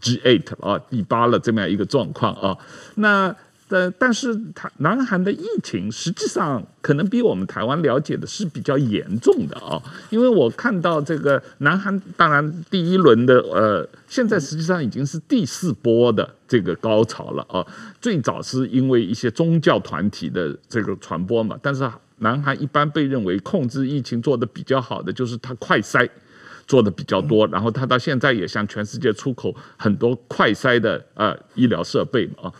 [0.00, 2.56] G8 啊，第八了这么样一个状况啊。
[2.94, 3.36] 那。
[3.72, 17.66] 呃，但是他南韩的疫情实际上可能比我们台湾了解的是比较严重的啊，因为我看到这个南韩，当然第一轮的呃，现在实际上已经是第四波的这个高潮了啊。
[17.98, 26.06] 最早是因为一些宗教团体的这个传播嘛，但是南韩一般被认为控制疫情做得比较好的，就是它快筛
[26.66, 32.52] 做得比较多，然后它到现在也向全世界出口很多快筛的呃医疗设备嘛啊。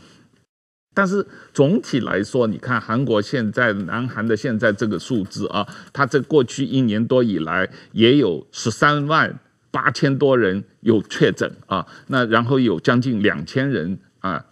[0.94, 9.38] 但是总体来说，你看韩国现在、南韩的现在这个数字啊，它这过去一年多以来也有十三万
[9.70, 14.44] 八千多人有确诊啊，那然后有将近两千人啊，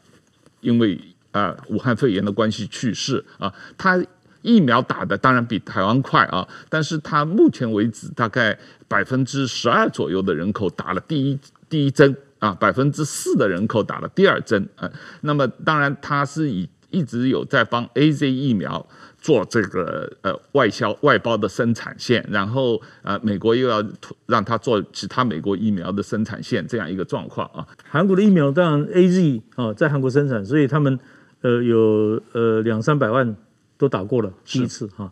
[0.60, 0.98] 因为
[1.30, 4.02] 啊武汉肺炎的关系去世啊，它
[4.40, 12.16] 疫苗打的当然比台湾快啊，但是它目前为止大概百分之十二左右的人口打了第一第一针。
[12.40, 18.84] 啊，百分之四的人口打了第二针，呃，那么当然他是以一直有在帮 AZ 疫苗
[19.20, 23.84] 做这个呃外销外包的生产线，然后呃美国又要
[24.26, 27.64] 让他做其他美国疫苗的生产线，这样一个状况啊。
[27.88, 30.98] 韩国的疫苗当然 AZ 啊在韩国生产，所以他们
[31.42, 33.36] 呃有呃两三百万
[33.78, 35.04] 都打过了第一次哈。
[35.04, 35.10] 是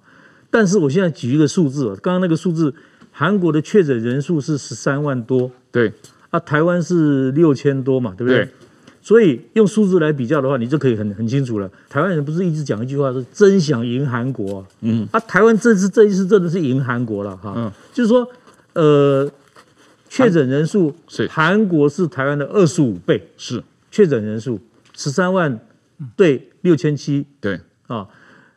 [0.50, 2.74] 但是我现在举一个数字，刚刚那个数字，
[3.12, 5.92] 韩国的确诊人数是十三万多，对。
[6.30, 8.44] 啊，台湾是六千多嘛，对不对？
[8.44, 8.48] 对，
[9.00, 11.70] 所以用数字来比较的话，你就可以很很清楚了。
[11.88, 14.66] 台湾人不是一直讲一句话，说真想赢韩国啊。
[14.82, 15.08] 嗯。
[15.10, 17.54] 啊，台湾这次这一次真的是赢韩国了哈。
[17.56, 17.72] 嗯。
[17.94, 18.28] 就是说，
[18.74, 19.30] 呃，
[20.10, 24.60] 确诊人数是韩国是台湾的二十五倍，是确诊人数
[24.94, 25.58] 十三万
[26.14, 28.06] 对六千七，对啊，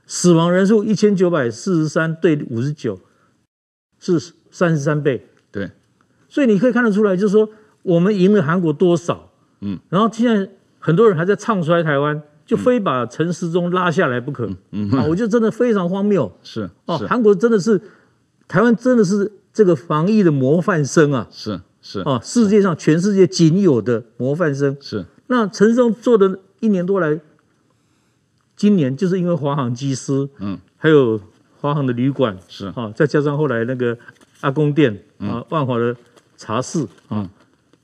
[0.05, 2.99] 死亡人数一千九百四十三对五十九，
[3.97, 4.19] 是
[4.51, 5.71] 三十三倍，对。
[6.27, 7.49] 所以你可以看得出来，就是说。
[7.83, 9.29] 我们赢了韩国多少？
[9.61, 14.49] 嗯，然后现在很多人还在唱衰台湾，就非把陈时中拉下来不可。
[14.71, 16.31] 嗯，啊，我觉得真的非常荒谬。
[16.41, 17.79] 是哦，韩国真的是
[18.47, 21.27] 台湾真的是这个防疫的模范生啊！
[21.29, 24.75] 是是啊，世界上全世界仅有的模范生。
[24.81, 27.19] 是那陈时中做的一年多来，
[28.55, 31.19] 今年就是因为华航机师，嗯，还有
[31.59, 33.97] 华航的旅馆是啊，再加上后来那个
[34.39, 35.95] 阿公店啊，万华的
[36.35, 37.29] 茶室啊。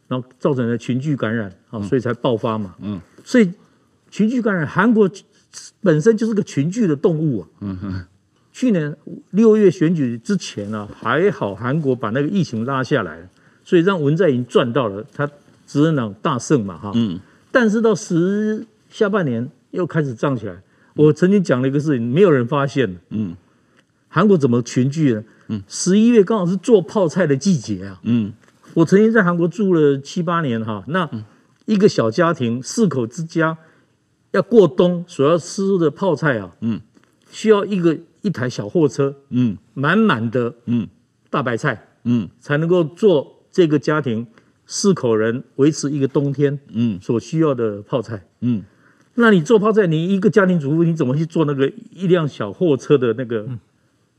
[0.08, 2.76] 然后造成了群聚感染啊，所以才爆发嘛。
[2.82, 3.52] 嗯，所以
[4.10, 5.10] 群聚感染，韩国
[5.82, 7.48] 本身就是个群聚的动物啊。
[7.62, 8.06] 嗯哼。
[8.54, 8.96] 去年
[9.30, 13.30] 六月选举之前啊，还好韩国把那个疫情拉下来，
[13.64, 15.28] 所以让文在寅赚到了，他
[15.68, 16.92] 执政党大胜嘛哈。
[16.96, 17.20] 嗯。
[17.52, 20.56] 但是到十下半年又开始涨起来。
[20.96, 22.98] 我曾经讲了一个事情，没有人发现。
[23.10, 23.36] 嗯。
[24.08, 25.24] 韩国怎么群聚呢？
[25.50, 25.62] 嗯。
[25.68, 28.00] 十一月刚好是做泡菜的季节啊。
[28.02, 28.34] 嗯。
[28.78, 31.10] 我曾经在韩国住了七八年哈，那
[31.66, 33.58] 一个小家庭四口之家
[34.32, 36.80] 要过冬所要吃的泡菜啊，嗯，
[37.32, 40.88] 需要一个一台小货车，嗯，满满的，嗯，
[41.32, 44.28] 大白菜，嗯，才能够做这个家庭
[44.68, 48.64] 四口人维持一个冬天，嗯，所需要的泡菜，嗯，
[49.16, 53.48] 那你做泡菜，你一个家庭主妇你怎么去做那个一辆小货车的那个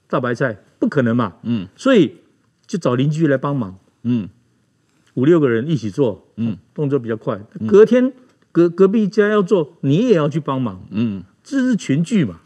[0.08, 0.58] 大白菜？
[0.80, 2.16] 不可能嘛，嗯，所以
[2.66, 4.28] 就找邻居来帮忙，嗯。
[5.18, 7.40] 五六个人一起做，嗯，动作比较快。
[7.66, 8.12] 隔天
[8.52, 12.38] 隔隔壁家要做，你也要去帮忙，嗯，这是群聚嘛，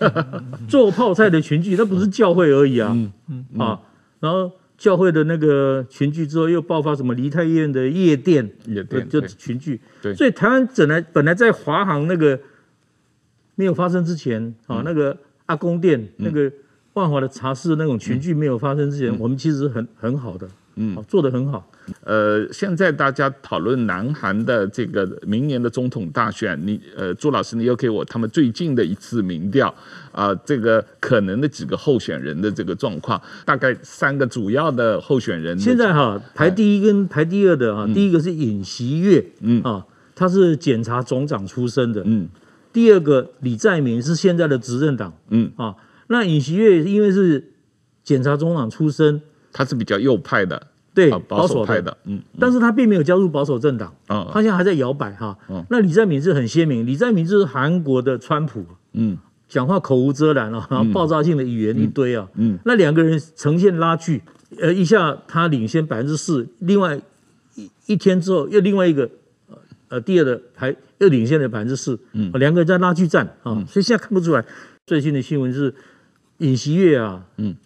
[0.68, 2.94] 做泡菜的群聚，那不是教会而已啊，
[3.28, 3.46] 嗯。
[3.58, 3.80] 啊，
[4.20, 12.38] 然后教会的那个群聚之后，又爆发什么梨泰院的夜店，夜店就群聚，对，所以台湾本来本来在华航那个
[13.54, 16.52] 没有发生之前，啊，那个阿公店那个
[16.92, 20.46] 万华的茶室那种群聚没有发生之前，我们其实很很好的。
[20.76, 21.68] 嗯，做得很好。
[22.04, 29.68] 呃，现在大家讨论南韩的这个明年的总统大选，你呃，朱老师，你又给我他们最近的一次民调
[30.12, 35.58] 啊、呃，这个可能的几个候选人的这个状况，大概三个主要的候选人。
[35.58, 42.28] 现在哈，排第一跟排第二的哈，嗯、第一个是尹锡悦，嗯啊，他是检察总长出身的，嗯。
[42.72, 47.52] 第二个李在明是现在的执政党，嗯啊，那尹锡悦因为是
[48.02, 49.20] 检察总长出身，
[49.52, 50.68] 他是比较右派的。
[50.94, 51.80] 对保守派。
[51.80, 55.34] 的，嗯，但是他并没有加入保守政党，啊，他现在还在摇摆哈。
[55.70, 58.62] 那李在明是很鲜明，李在明就是韩国的川普，
[58.92, 59.16] 嗯，
[59.48, 64.20] 讲话口无遮拦啊，然后爆炸性的语言一堆啊，嗯，那两个人呈现拉锯，
[64.60, 67.00] 呃，一下他领先百分之四，另外
[67.54, 69.08] 一一天之后又另外一个，
[69.88, 74.44] 呃，第二的还又领先了百分之四，嗯，两个人在拉锯战啊，所以现在看不出来。
[74.84, 75.74] 最新的新闻是
[76.36, 77.56] 尹锡悦啊，嗯，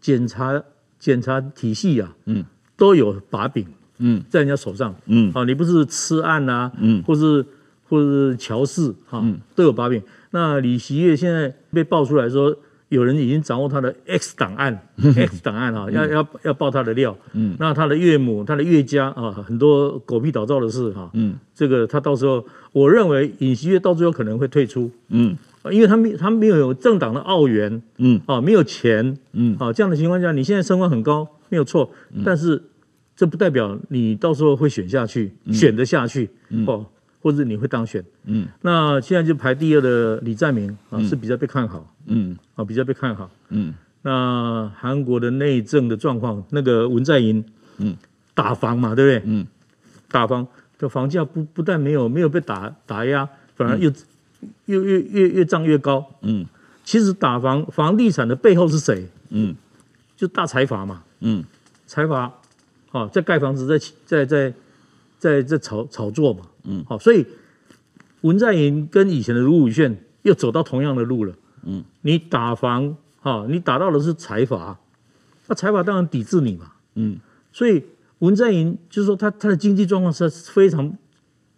[0.00, 0.64] 检察
[0.98, 2.44] 检查体系啊，嗯。
[2.78, 3.64] 都有把柄，
[4.00, 7.42] 嗯，在人家手上，嗯，啊，你不是吃案啊，嗯，或是
[7.88, 10.02] 或是乔事，哈，都有把柄。
[10.32, 12.54] 那李锡悦现在被爆出来说，
[12.90, 25.34] 有人已经掌握他的 X 档案， X 档案哈，要要要爆他的料，嗯，那他的岳母、他的岳家啊，很多狗屁倒灶的事哈，嗯，这个他到时候，我认为尹锡悦到最后可能会退出，嗯，
[25.72, 31.28] 因为他没他没有有政党的澳元，嗯，啊，没有钱，嗯，啊，这样的情况下，你现在声望很高。
[31.48, 31.88] 没有错，
[32.24, 32.60] 但是
[33.14, 36.84] 这不代表你到时候会选下去，嗯、选得下去，嗯、哦，
[37.22, 38.04] 或者你会当选。
[38.24, 41.94] 嗯，那现在就排第二的李在明啊，是比较被看好。
[42.06, 43.30] 嗯，啊，比较被看好。
[43.50, 47.44] 嗯，那韩国的内政的状况，那个文在寅，
[47.78, 47.96] 嗯，
[48.34, 49.22] 打房嘛，对不对？
[49.24, 49.46] 嗯，
[50.10, 50.44] 打房
[50.76, 53.88] 这房价不不但没有没有被打打压，反而又、
[54.42, 56.06] 嗯、又越越越涨越高。
[56.22, 56.46] 嗯，
[56.84, 59.08] 其实打房房地产的背后是谁？
[59.30, 59.54] 嗯，
[60.16, 61.02] 就大财阀嘛。
[61.20, 61.42] 嗯，
[61.86, 62.32] 财阀，
[62.90, 64.54] 好在盖房子在，在在在
[65.18, 67.26] 在在炒炒作嘛，嗯，好，所以
[68.20, 74.78] 文在寅跟以前的卢武铉又走到同样的路了，嗯，你打房，哈，你打到的是财阀，
[75.46, 77.18] 那财阀当然抵制你嘛，嗯，
[77.50, 77.82] 所以
[78.18, 80.96] 文在寅就是说他他的经济状况是非常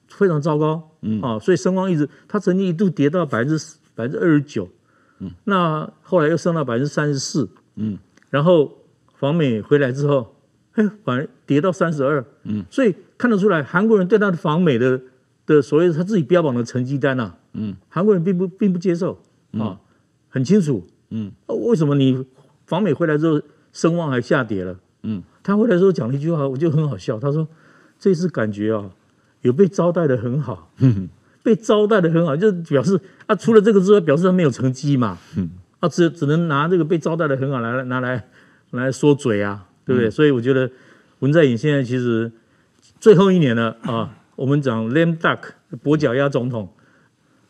[0.09, 4.69] 非常糟糕，嗯，啊，所以声望一直，他曾经一度跌到百分之百分之二十九，
[5.19, 7.99] 嗯，那后来又升到百分之三十四，嗯，
[8.31, 8.75] 然后。
[9.21, 10.37] 访美回来之后，
[10.71, 15.01] 嘿，反而跌到三十二，嗯，所以看得出来，韩国人对他的访美的
[15.45, 19.21] 的所谓他自己标榜的成绩单呐，嗯，韩国人并不并不接受
[19.55, 19.81] 啊，
[20.29, 22.25] 很清楚，嗯，为什么你
[22.65, 24.79] 访美回来之后声望还下跌了？
[25.03, 27.49] 嗯，他回来之后讲了一句话，我就很好笑，他说
[27.99, 28.89] 这次感觉啊，
[29.49, 31.09] 有被招待的很好， 嗯，
[31.43, 38.29] 被招待的很好，就表示啊，除了这个之外，表示他没有成绩嘛，嗯，啊，只只能拿这个被招待的很好来拿来。
[38.73, 40.09] 来说嘴啊，对不对？
[40.09, 40.71] 嗯、所以我觉得
[41.21, 42.31] 文在寅现在其实
[43.01, 44.15] 最后一年了啊。
[44.37, 45.39] 我们讲 lame duck
[45.83, 46.69] 跛脚鸭总统，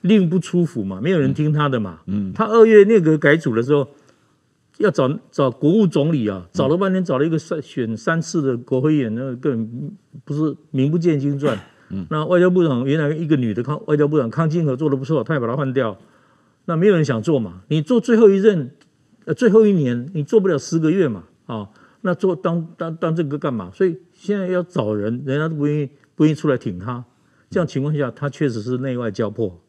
[0.02, 1.98] 令不出府嘛，没有人听他的嘛。
[2.06, 2.32] 嗯。
[2.32, 3.88] 他二月内阁改组的时候，
[4.76, 9.90] 要找找国务总理啊，找了半天，找了一个三选三次的国会议员，那个根本
[10.24, 11.58] 不是名不见经传。
[11.90, 12.07] 嗯。
[12.11, 15.98] 那外交部长原来一个女的康外交部长康金和做的不错，他也把他换掉。
[16.66, 18.70] 那没有人想做嘛，你做最后一任。
[19.24, 21.68] 呃最后一年你做不了十个月嘛，啊，
[22.01, 23.70] 那做当当当这个干嘛？
[23.74, 27.05] 所以现在要找人，人家都不愿意不愿意出来挺他。
[27.51, 29.61] 这样情况下，他确实是内外交迫。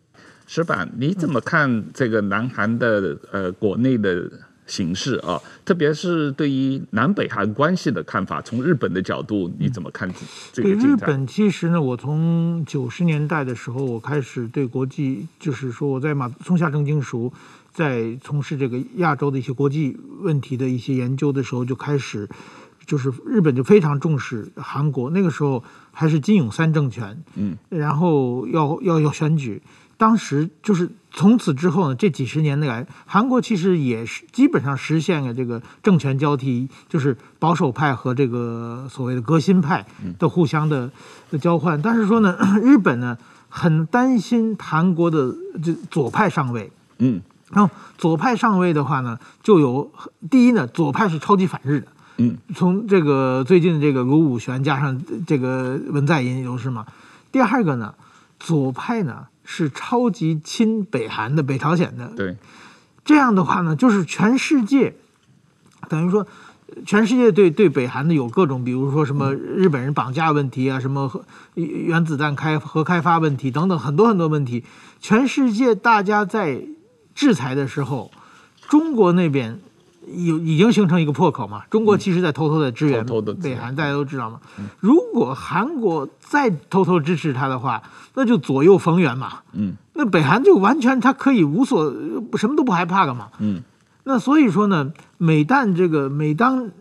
[0.48, 4.32] 石板，你怎么看这个南韩的呃国内的
[4.70, 5.42] 形势啊？
[5.66, 10.10] 特别是对于南北韩关系的看法，从日本的角度你怎么看
[10.54, 10.70] 这个？
[10.70, 17.34] 对日本，其实呢，我从九十年代的时候，我开始对国际，就是说我在马松下正经塾。
[17.72, 22.28] 在从事这个亚洲的一些国际问题的一些研究的时候，就开始，
[22.86, 25.12] 就是日本就非常重视韩国。
[25.12, 29.62] 那个时候还是金泳三政权，嗯，然后要要要选举。
[29.98, 39.86] 当时就是从此之后呢，这几十年来，韩国其实也是基本上实现了这个政权交替，就是保守派和这个所谓的革新派
[40.18, 40.92] 的互相的
[41.32, 41.82] 的交换。
[41.82, 43.18] 但是说呢，日本呢
[43.50, 47.22] 很担心韩国的这左派上位，嗯。
[47.52, 49.92] 然后左派上位的话呢，就有
[50.30, 56.86] 第一呢，左派是超级反日的，嗯，从这个最近的这个卢武铉加上这个文在寅都是嘛。
[57.32, 57.96] 第二个呢，
[58.40, 62.38] 左派呢是超级亲北韩的，北朝鲜的，对，
[63.06, 64.96] 这样的话呢，就是全世界
[65.88, 66.26] 等于说，
[66.86, 71.24] 全世界对对北韩的有各种，比如说什么日本人绑架问题啊，什么核
[71.54, 74.64] 原子弹开核开发问题等等很多很多问题，
[75.00, 76.64] 全世界大家在。
[77.16, 78.12] 制裁的时候，
[78.70, 79.60] 中国那边
[80.12, 81.64] 有已经形成一个破口嘛。
[81.70, 83.06] 中国其实在偷偷的支援
[83.42, 84.40] 北韩，大家都知道嘛。
[84.80, 87.82] 如果韩国再偷偷支持他的话，
[88.16, 89.40] 那就左右逢源嘛。
[89.54, 91.94] 嗯，那北韩就完全他可以无所
[92.36, 93.30] 什么都不害怕的嘛。
[93.40, 93.62] 嗯，
[94.04, 96.72] 那所以说呢，每旦这个每当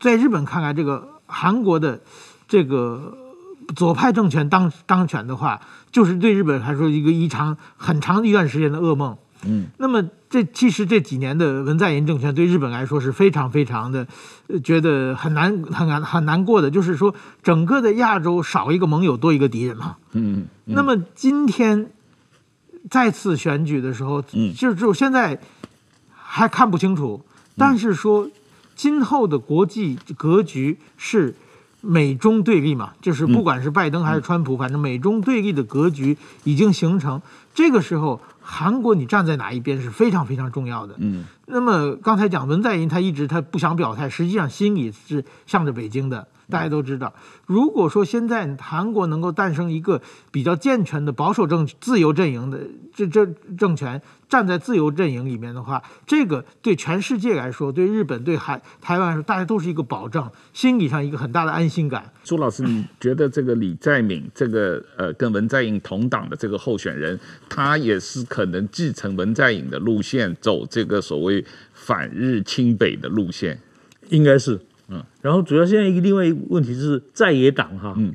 [0.00, 2.00] 在日本看来，这个韩国的
[2.46, 3.16] 这个
[3.74, 5.60] 左派政权当当权的话，
[5.90, 9.16] 就是对日本来说一个一长很长一段时间的噩梦。
[9.46, 14.06] 嗯，那么这其实这几年的文在寅政权对日本来说是非常非常的，
[14.64, 19.96] 觉得很难很难很难过的，就是说整个的亚洲少一个盟友多一个敌人嘛。
[20.12, 21.90] 嗯，嗯，那么今天
[22.90, 25.40] 再次选举的时候，嗯，就就现在
[26.12, 27.24] 还看不清楚，
[27.56, 28.28] 但是说
[28.74, 31.36] 今后的国际格局是
[31.80, 37.22] 美中对立嘛，就是不管是拜登还是川普，反正美中对立的格局已经形成，
[37.54, 38.20] 这个时候。
[38.46, 40.94] 韩国，你站在哪一边是非常非常重要的。
[40.98, 46.28] 嗯，那么刚才讲文在寅，他一直他不想表态，实际上心里是向着北京的。
[46.50, 47.14] 大家都知道，
[47.46, 52.60] 如果说现在韩国能够诞生一个比较健全的保守政自由阵营的
[52.94, 53.24] 这这
[53.56, 62.12] 政权，站在自由阵营里面的话，这个对全世界来说，对日本、对海台湾来说，大家都是一个保障，心理上一个很大的安心感。
[62.22, 67.18] 朱老师，你觉得这个李在敏这个呃跟文在寅同党的这个候选人，
[67.48, 73.58] 他也是可能继承文在寅的路线，走这个所谓反日亲北的路线？
[74.10, 74.60] 应该是。
[74.88, 78.14] 嗯，然后主要现在一个另外一个问题是在野党哈，嗯，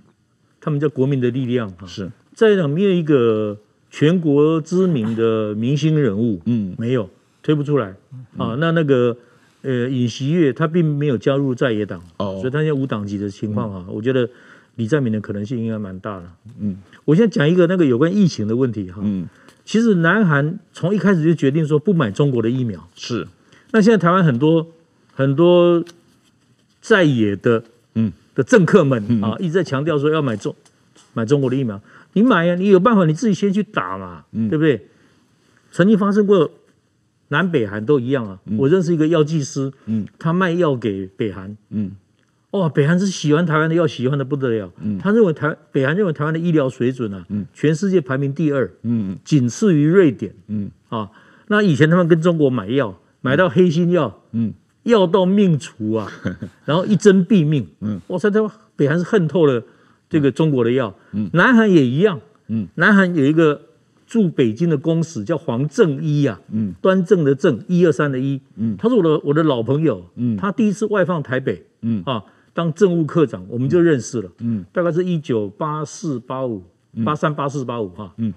[0.61, 2.11] 他们叫国民的力量哈，是。
[2.35, 3.57] 在野党没有一个
[3.89, 7.09] 全国知名的明星人物，嗯，没有
[7.41, 7.95] 推不出来，
[8.37, 9.17] 啊，那那个
[9.63, 14.29] 呃尹锡悦他并没有加入在野党，哦，所以他现在无党籍的情况哈，我觉得
[14.75, 16.25] 李在明的可能性应该蛮大的，
[16.59, 19.27] 嗯，我现在讲一个那个有关疫情的问题哈，嗯，
[19.65, 23.27] 其实南韩从一开始就决定说不买中国的疫苗，是，
[23.71, 24.67] 那现在台湾很多
[25.13, 25.83] 很多。
[26.81, 27.63] 在野的
[27.95, 30.55] 嗯的政客们啊，一直在强调说要买中
[31.13, 31.81] 买中国的疫苗。
[32.13, 34.87] 你买呀，你有办法你自己先去打嘛，对不对？
[35.71, 36.49] 曾经发生过
[37.27, 38.39] 南北韩都一样啊。
[38.57, 41.91] 我认识一个药剂师，嗯，他卖药给北韩，嗯，
[42.51, 44.71] 哇，北韩是喜欢台湾的药，喜欢的不得了。
[44.81, 51.11] 嗯，他认为台北韩认为台湾的医疗水准啊，嗯，全世界排名第二，嗯，仅次于瑞典，嗯啊。
[51.47, 54.53] 那以前他们跟中国买药，买到黑心药，嗯。
[54.83, 56.07] 药到命除啊，
[56.65, 57.67] 然后一针毙命。
[57.81, 59.61] 嗯，哇塞，他北韩是恨透了
[60.09, 60.95] 这个中国的药。
[61.11, 62.19] 嗯，南韩也一样。
[62.47, 63.61] 嗯，南韩有一个
[64.07, 66.39] 驻北京的公使叫黄正一啊。
[66.51, 68.41] 嗯，端正的正，一二三的一。
[68.55, 70.03] 嗯，他是我的我的老朋友。
[70.15, 71.65] 嗯，他第一次外放台北。
[71.81, 72.23] 嗯啊，
[72.53, 74.31] 当政务科长，我们就认识了。
[74.39, 76.63] 嗯，大概是一九八四八五
[77.05, 78.13] 八三八四八五哈。
[78.17, 78.33] 嗯，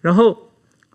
[0.00, 0.36] 然后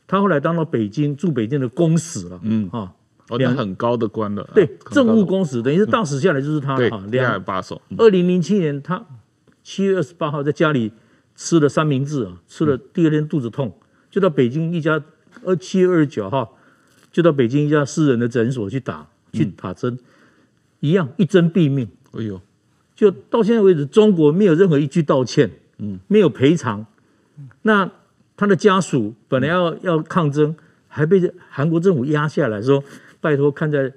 [0.08, 2.40] 他后来当到北京驻北京的公使了。
[2.44, 2.92] 嗯啊。
[3.30, 4.48] 哦，两很高的官了。
[4.54, 6.76] 对，政务公使等于是大使下来就是他。
[6.76, 7.82] 对，两耳把手。
[7.98, 9.04] 二零零七年，他
[9.64, 10.92] 七月二十八号在家里
[11.36, 13.76] 吃了三明治啊，吃了第二天肚子痛，
[14.12, 15.04] 就到北京一家
[15.44, 16.56] 二七月二十九号，
[17.12, 19.98] 就到北京一家私人的诊所去打去打针，
[20.82, 21.88] 一样一针毙命。
[22.12, 22.40] 哎呦，
[22.96, 25.50] 就到现在为止，中国没有任何一句道歉，
[25.80, 26.86] 嗯，没有赔偿。
[27.64, 27.90] 那
[28.38, 30.56] 他的家属本来要要抗争，
[30.88, 32.84] 还被韩国政府压下来说。
[33.26, 33.92] 拜托，看在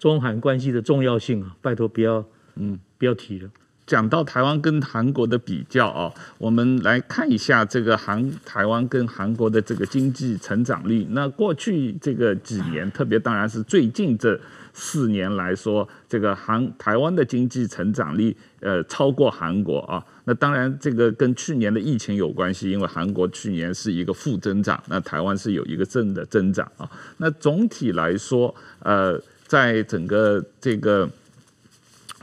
[0.00, 2.24] 中韩关系的重要性啊，拜托不要，
[2.56, 3.48] 嗯，不要提了。
[3.86, 11.06] 讲到台湾跟韩国的比较啊，我们来看一下这个韩台湾跟韩国的这个经济成长率。
[11.10, 14.40] 那过去这个几年，特别当然是最近这
[14.72, 20.04] 四年来说，这个韩台湾的经济成长率呃超过韩国啊。
[20.26, 26.90] 那当然，这个跟去年的疫情有关系，因为韩国去年是一个负增长，那台湾是有一个正的增长啊。
[27.18, 31.06] 那总体来说，呃，在整个这个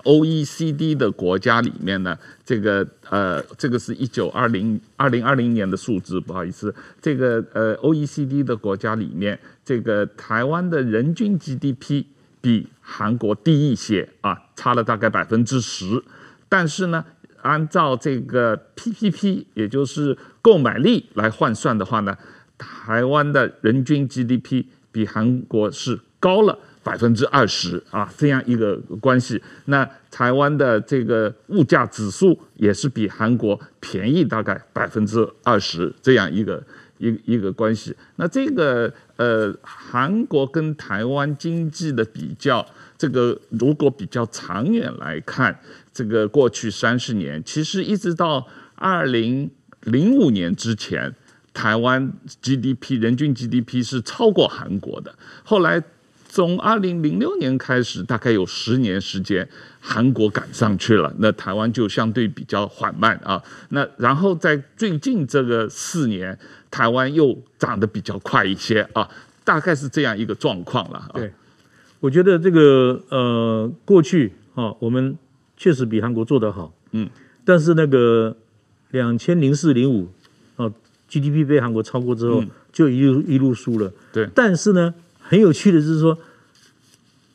[0.04, 12.06] OECD 的国家里面呢，这个呃，这个是一九二零二零二零年的数字，不好意思，这个呃 OECD 的国家里面，这个台湾的人均 GDP
[12.42, 16.02] 比韩国低一些啊，差了大概百分之十，
[16.50, 17.06] 但是呢。
[17.44, 22.18] 按照这个 PPP，也就是购买力来换算的话呢，
[22.58, 29.42] 台湾的人均 GDP 比韩国是高了百分之二十啊，这样一个关系。
[29.66, 36.64] 那台湾的这个物价指数也是比韩国便宜大概百分之二十，这样一个
[36.98, 37.96] 一一个关系。
[38.16, 42.66] 那这个呃，韩国跟台湾经济的比较，
[42.98, 45.60] 这个如果比较长远来看。
[45.94, 49.50] 这个过去三十年，其实一直到二零
[49.82, 51.14] 零五年之前，
[51.54, 55.14] 台湾 GDP 人均 GDP 是超过韩国的。
[55.44, 55.84] 后来
[56.30, 59.48] 从二零零六年开始，大概有十年时间，
[59.82, 63.44] 韩国赶上去了，那台湾就相对比较缓慢啊。
[63.70, 66.40] 那然后在最近这个四年，
[66.70, 69.10] 台湾又涨得比较快一些啊，
[69.44, 71.12] 大概是这样一个状况了。
[71.14, 71.34] 对，
[72.00, 75.18] 我觉得这个呃，过去啊，我们
[75.62, 77.08] 确实比韩国做得好，嗯，
[77.46, 78.36] 但是那个
[78.90, 80.08] 两千零四零五
[80.56, 80.66] 啊
[81.08, 83.94] ，GDP 被韩国超过之后，嗯、就一路一路输了。
[84.12, 84.92] 对，但是呢。
[85.24, 86.18] 很有趣的就是说，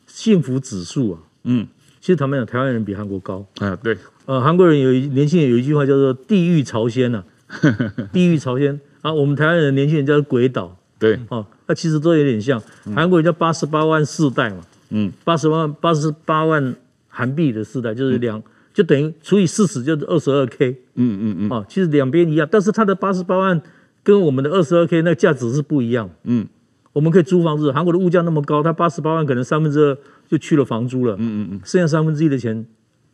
[0.05, 1.65] 幸福指数啊，嗯，
[1.99, 3.43] 其实坦白讲台湾人比韩国高。
[3.59, 7.23] 啊，对，呃，韩国人有一年轻人有一句话叫做“地狱朝鲜”呐，
[8.13, 8.79] 地狱朝鲜。
[9.01, 12.61] 啊，我们台湾人年轻人叫做鬼岛，对，哦，那其实都有点像，
[12.93, 14.61] 韩国人叫八十八万世代嘛，
[14.91, 16.75] 嗯，八十万八十八万
[17.17, 18.41] 韩币的世代就是两，
[18.71, 23.59] 就等于除以四十就是二十二 K，嗯嗯嗯，啊，其实两边一样，但是它的八十八万
[24.03, 26.47] 跟我们的二十二 K 那价值是不一样，嗯。
[26.93, 29.97] 我们可以租房子，韩国的物价那么高，它八十八万可能三分之二
[30.27, 32.65] 就去了房租了，嗯嗯嗯，剩下三分之一的钱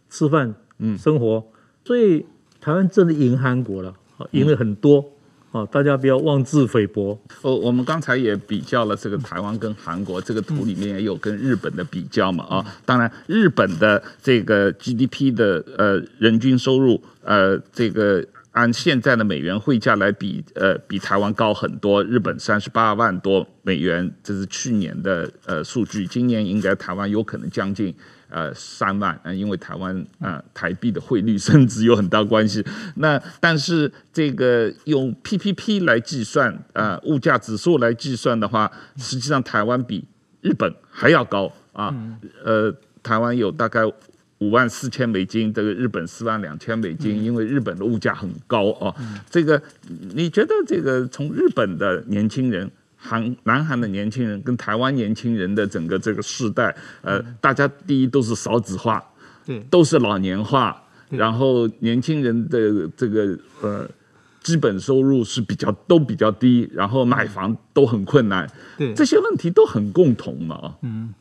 [0.10, 1.46] 吃饭，嗯，生活，
[1.84, 2.26] 所以
[2.62, 3.94] 台湾真的赢韩国了，
[4.32, 5.04] 赢了很多，
[5.54, 7.18] 哦，大家不要妄自菲薄。
[7.44, 18.26] 哦，我们刚才也比较了这个台湾跟韩国，这个图里面也有跟日本的比较嘛，啊，当然日本的这个 GDP 的呃人均收入，呃这个。
[18.54, 22.04] 按现在的美元汇价来比，呃，比台湾高很多。
[22.04, 26.06] 日本三十八万多美元，这是去年的呃数据。
[26.06, 27.92] 今年应该台湾有可能将近
[28.34, 32.66] 呃三万，啊，因为台湾啊、呃、台币的汇率升值有很大关系。
[32.96, 40.04] 那但是这个用 PPP 来计算，啊、呃，物价指数来计算的话，实际上台湾比
[40.42, 41.96] 日本还要高啊。
[42.44, 43.82] 呃，台湾有大概。
[44.40, 48.94] 五万四千美金，这个日本四万两千美金，因为日本的物价很高啊。
[49.30, 52.70] 这个你觉得这个从日本的年轻人、
[53.04, 59.04] 韩南韩的年轻人跟台湾年轻人的整个这个世代，呃，大家第一都是少子化，
[59.46, 63.90] 对，都是老年化，然后年轻人的这个呃
[64.44, 71.14] 基本收入是比较都比较低，然后买房都很困难，对，这些问题都很共同嘛，嗯。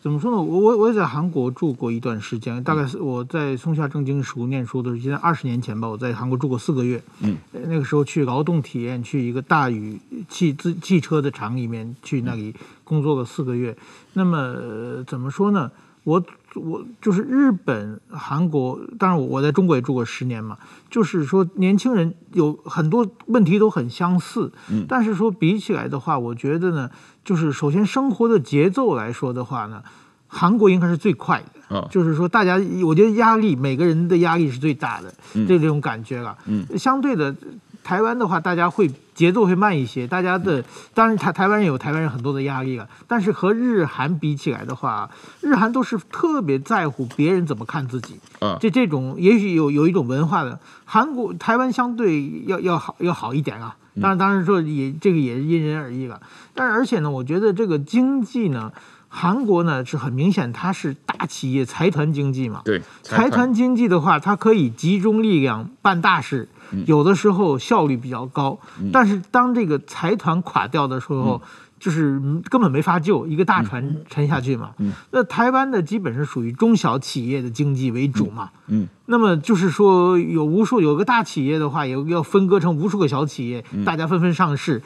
[0.00, 0.40] 怎么说呢？
[0.40, 5.88] 我我我也在韩国住过一段时间，大概是我在松下正经塾念书的时候，现在二十年前吧。
[5.88, 9.98] 我在韩国住过四个月，嗯，那个时候去劳动体验，去一个大宇
[10.28, 12.54] 汽自汽车的厂里面去那里
[12.84, 13.76] 工作了四个月。
[14.12, 15.68] 那么、呃、怎么说呢？
[16.04, 20.56] 我我就是日本、韩国，当然我我在中国也住过十年嘛。
[20.90, 26.90] 就是说年轻人有很多问题都很相似，嗯，但是说比起来的话，我觉得呢。
[27.24, 29.82] 就是首先生活的节奏来说的话呢，
[30.26, 31.76] 韩国应该是最快的。
[31.76, 36.34] 哦，就是说大家，我觉得压力每个人的压力是最大的，嗯这种感觉了。
[36.46, 37.34] 嗯，相对的。
[37.88, 40.06] 台湾的话，大家会节奏会慢一些。
[40.06, 40.62] 大家的
[40.92, 45.08] 当然台台湾人有台湾人很多的压力了，但是和日韩比起来的话，
[45.40, 48.20] 日韩都是特别在乎别人怎么看自己。
[48.40, 50.60] 啊，这这种也许有有一种文化的。
[50.84, 53.74] 韩国台湾相对要要好要好一点啊。
[54.02, 56.20] 当然当然说也这个也是因人而异了。
[56.52, 58.70] 但是而且呢，我觉得这个经济呢，
[59.08, 62.60] 韩国呢是很明显它是大企业财团经济嘛。
[62.66, 66.50] 对，财团经济的话，它可以集中力量办大事。
[66.86, 68.58] 有的时候效率比较高，
[68.92, 71.40] 但是当这个财团垮掉的时候，
[71.78, 74.70] 就是根本没法救，一个大船沉下去嘛。
[75.10, 78.50] 那台湾的基本是属于中小企业的经济为主嘛。
[79.06, 84.82] 那么就是说有无数有个大企业的话，也要分割成无数个小企业，大家纷纷上市。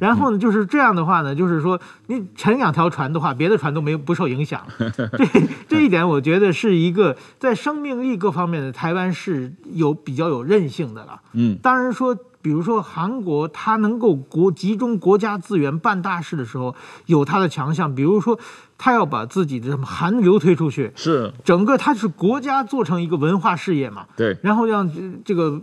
[0.00, 4.66] 然后呢，就是这样的话呢，就是说你沉两条船的话，别的船都没有不受影响。
[4.78, 5.26] 这
[5.68, 11.20] 这一点我觉得是一个在生命力各方面的台湾是有比较有韧性的了。
[11.34, 12.16] 嗯，当然说，
[12.46, 16.76] 比如说韩国，它能够国集中国家资源办大事的时候，
[17.06, 17.92] 有它的强项。
[17.92, 18.38] 比如说，
[18.78, 24.06] 它要把自己的什么韩流推出去，是整个它是国家做成一个文化事业嘛。
[24.16, 24.88] 对，然后让
[25.24, 25.60] 这个。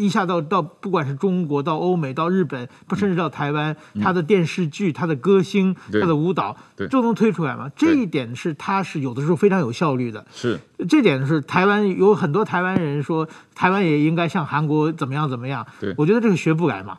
[0.00, 6.56] 一下到到，不管是中国到欧美到日本，不甚至到台湾，他的电视剧、他的歌星、他的舞蹈，
[6.90, 7.70] 都能推出来嘛？
[7.76, 10.24] 这一点是他是有的时候非常有效率的。
[10.32, 15.66] 是，这点是台湾有很多台湾人说，台湾也应该像韩国怎么样怎么样。
[15.78, 16.96] 对，我觉得这个学不来嘛。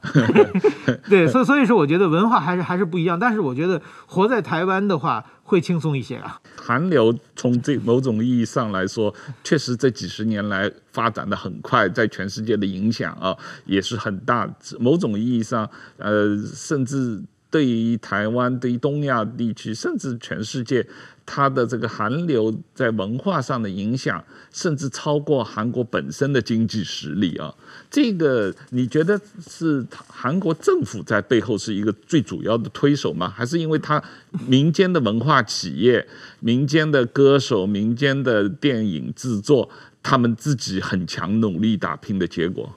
[1.09, 3.17] 对，所以所以说，我觉得文化还是还是不一样。
[3.17, 5.25] 但是我觉得活在台湾的话。
[5.51, 6.39] 会轻松一些啊。
[6.55, 13.35] 韩流从这某种意义上来说， 确实这几十年来发展的很快，在全世界的影响啊
[13.65, 14.49] 也是很大。
[14.79, 17.21] 某种意义上，呃，甚至
[17.51, 20.87] 对于台湾、对于东亚地区，甚至全世界，
[21.25, 24.23] 它的这个韩流在文化上的影响，
[24.53, 27.53] 甚至超过韩国本身的经济实力啊。
[27.89, 33.27] 这个你觉得是韩国政府在背后是一个最主要的推手吗？
[33.29, 34.01] 还是因为它
[34.47, 36.07] 民间的文化企业、
[36.39, 39.69] 民间的歌手、民间的电影制作，
[40.01, 42.73] 他们自己很强努力打拼的结果？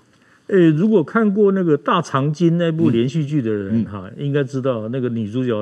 [0.49, 5.55] 诶，如果看过那个《大长今》那部连续剧的人哈，嗯、应该知道那个女主角，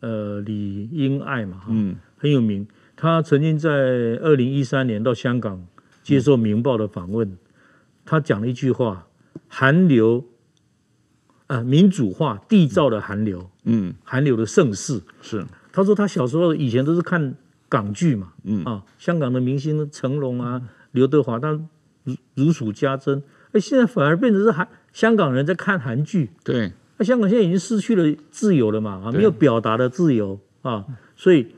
[0.00, 2.66] 呃，李英爱嘛，嗯，很有名。
[2.94, 5.66] 她曾经在二零一三年到香港
[6.04, 7.36] 接受《明报》的访问，
[8.04, 9.08] 她讲了一句话
[9.48, 10.24] ：“韩流，
[11.48, 17.34] 啊、呃，民主化缔造了韩流，嗯，韩流的盛世是。”她说她小时候以前都是看
[17.68, 21.50] 港剧嘛，嗯啊，香港的明星成龙啊、刘德华，他
[22.04, 23.20] 如如数家珍。
[23.60, 30.84] 现在反而变成是韩香港人在看韩剧，对，那香港现在已经失去了自由了嘛，啊，没有表达的自由啊，
[31.14, 31.54] 所以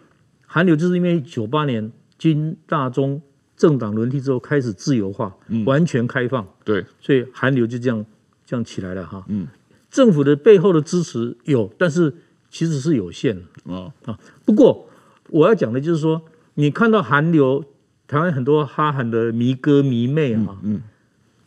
[0.46, 3.22] 韩流就是因为九八年金大中
[3.56, 8.04] 政党轮替之后开始自由化，完全开放，对，所以韩流就这样
[8.44, 9.46] 这样起来了哈，嗯，
[9.90, 12.12] 政府的背后的支持有，但是
[12.50, 14.88] 其实是有限的啊啊，不过
[15.30, 16.22] 我要讲的就是说，
[16.54, 17.64] 你看到韩流，
[18.08, 20.82] 台湾很多哈韩的迷哥迷妹啊，嗯。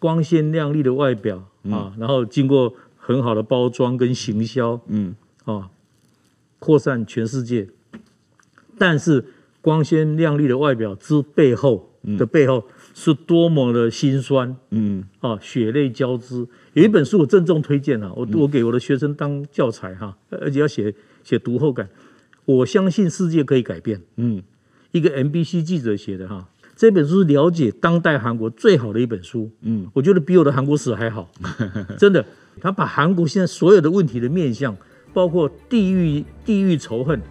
[0.01, 5.69] 光鲜亮丽的外表啊，然后经过很好的包装跟行销，嗯，啊，
[6.57, 7.67] 扩散全世界。
[8.79, 9.23] 但是
[9.61, 12.63] 光鲜亮丽的外表之背后的背后
[12.95, 16.47] 是多么的心酸，嗯，啊，血泪交织。
[16.73, 20.91] 有一本书我郑重推荐啊，我我给我的学生当教材哈，而且要写
[21.23, 21.87] 写读后感。
[22.45, 24.41] 我相信世界可以改变，嗯，
[24.93, 26.49] 一个 MBC 记者写的哈。
[26.81, 31.29] 这本书是了解当代韩国最好的一本书，嗯，我觉得比我的韩国史还好，
[31.95, 32.25] 真的。
[32.59, 34.75] 他把韩国现在所有的问题的面向，
[35.13, 37.21] 包括地域地域仇恨、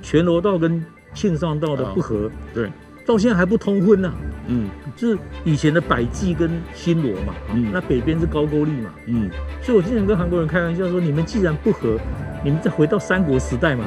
[0.00, 0.82] 全罗道跟
[1.12, 2.72] 庆尚道的不和，哦、对，
[3.04, 4.14] 到现在还不通婚呢、啊，
[4.48, 9.28] 嗯，就是以前的百济跟新罗嘛，嗯，那北边是高句丽嘛，嗯，
[9.60, 11.98] 所以我经常跟韩国人开玩笑说，你们既然不和，
[12.42, 13.84] 你们再回到三国时代嘛，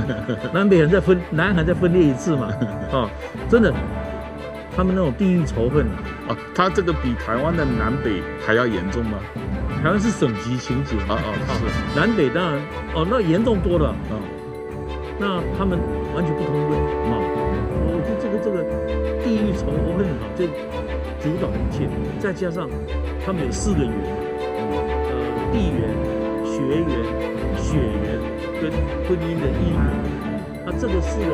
[0.52, 2.48] 南北韩再分，南韩再分裂一次嘛，
[2.92, 3.10] 啊、哦，
[3.48, 3.72] 真的。
[4.76, 5.86] 他们那种地域仇恨。
[6.28, 9.18] 啊，他这个比台湾的南北还要严重吗？
[9.82, 10.96] 台湾是省级情节。
[11.08, 12.60] 啊啊是，南北当然
[12.94, 13.90] 哦，那严重多了。
[13.90, 14.16] 啊。
[15.16, 15.78] 那他们
[16.12, 17.14] 完全不通婚啊，
[17.86, 18.64] 我觉得这个这个
[19.22, 20.48] 地域仇恨啊，这
[21.22, 21.86] 主导一切，
[22.18, 22.68] 再加上
[23.24, 23.94] 他们有四个缘，
[24.58, 25.14] 呃，
[25.52, 25.86] 地缘、
[26.44, 26.90] 学缘、
[27.56, 28.18] 血缘
[28.60, 28.72] 跟
[29.06, 29.86] 婚姻的姻缘，
[30.66, 31.30] 那这个四个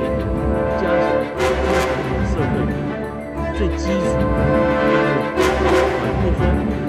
[0.76, 1.24] 加起来，
[2.28, 2.89] 社会。
[3.60, 4.32] 最基础的。
[6.06, 6.40] 如果说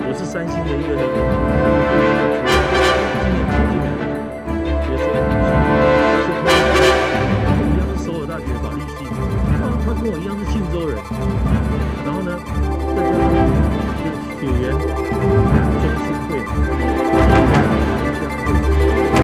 [0.08, 5.52] 我是三星的一个那个一个贵族今年考进来的学生他
[6.16, 10.96] 是通过我跟我一样是首尔大学法律系他他跟我一样是信州人。
[12.06, 12.40] 然后呢
[12.96, 13.28] 再加上
[14.40, 15.51] 血缘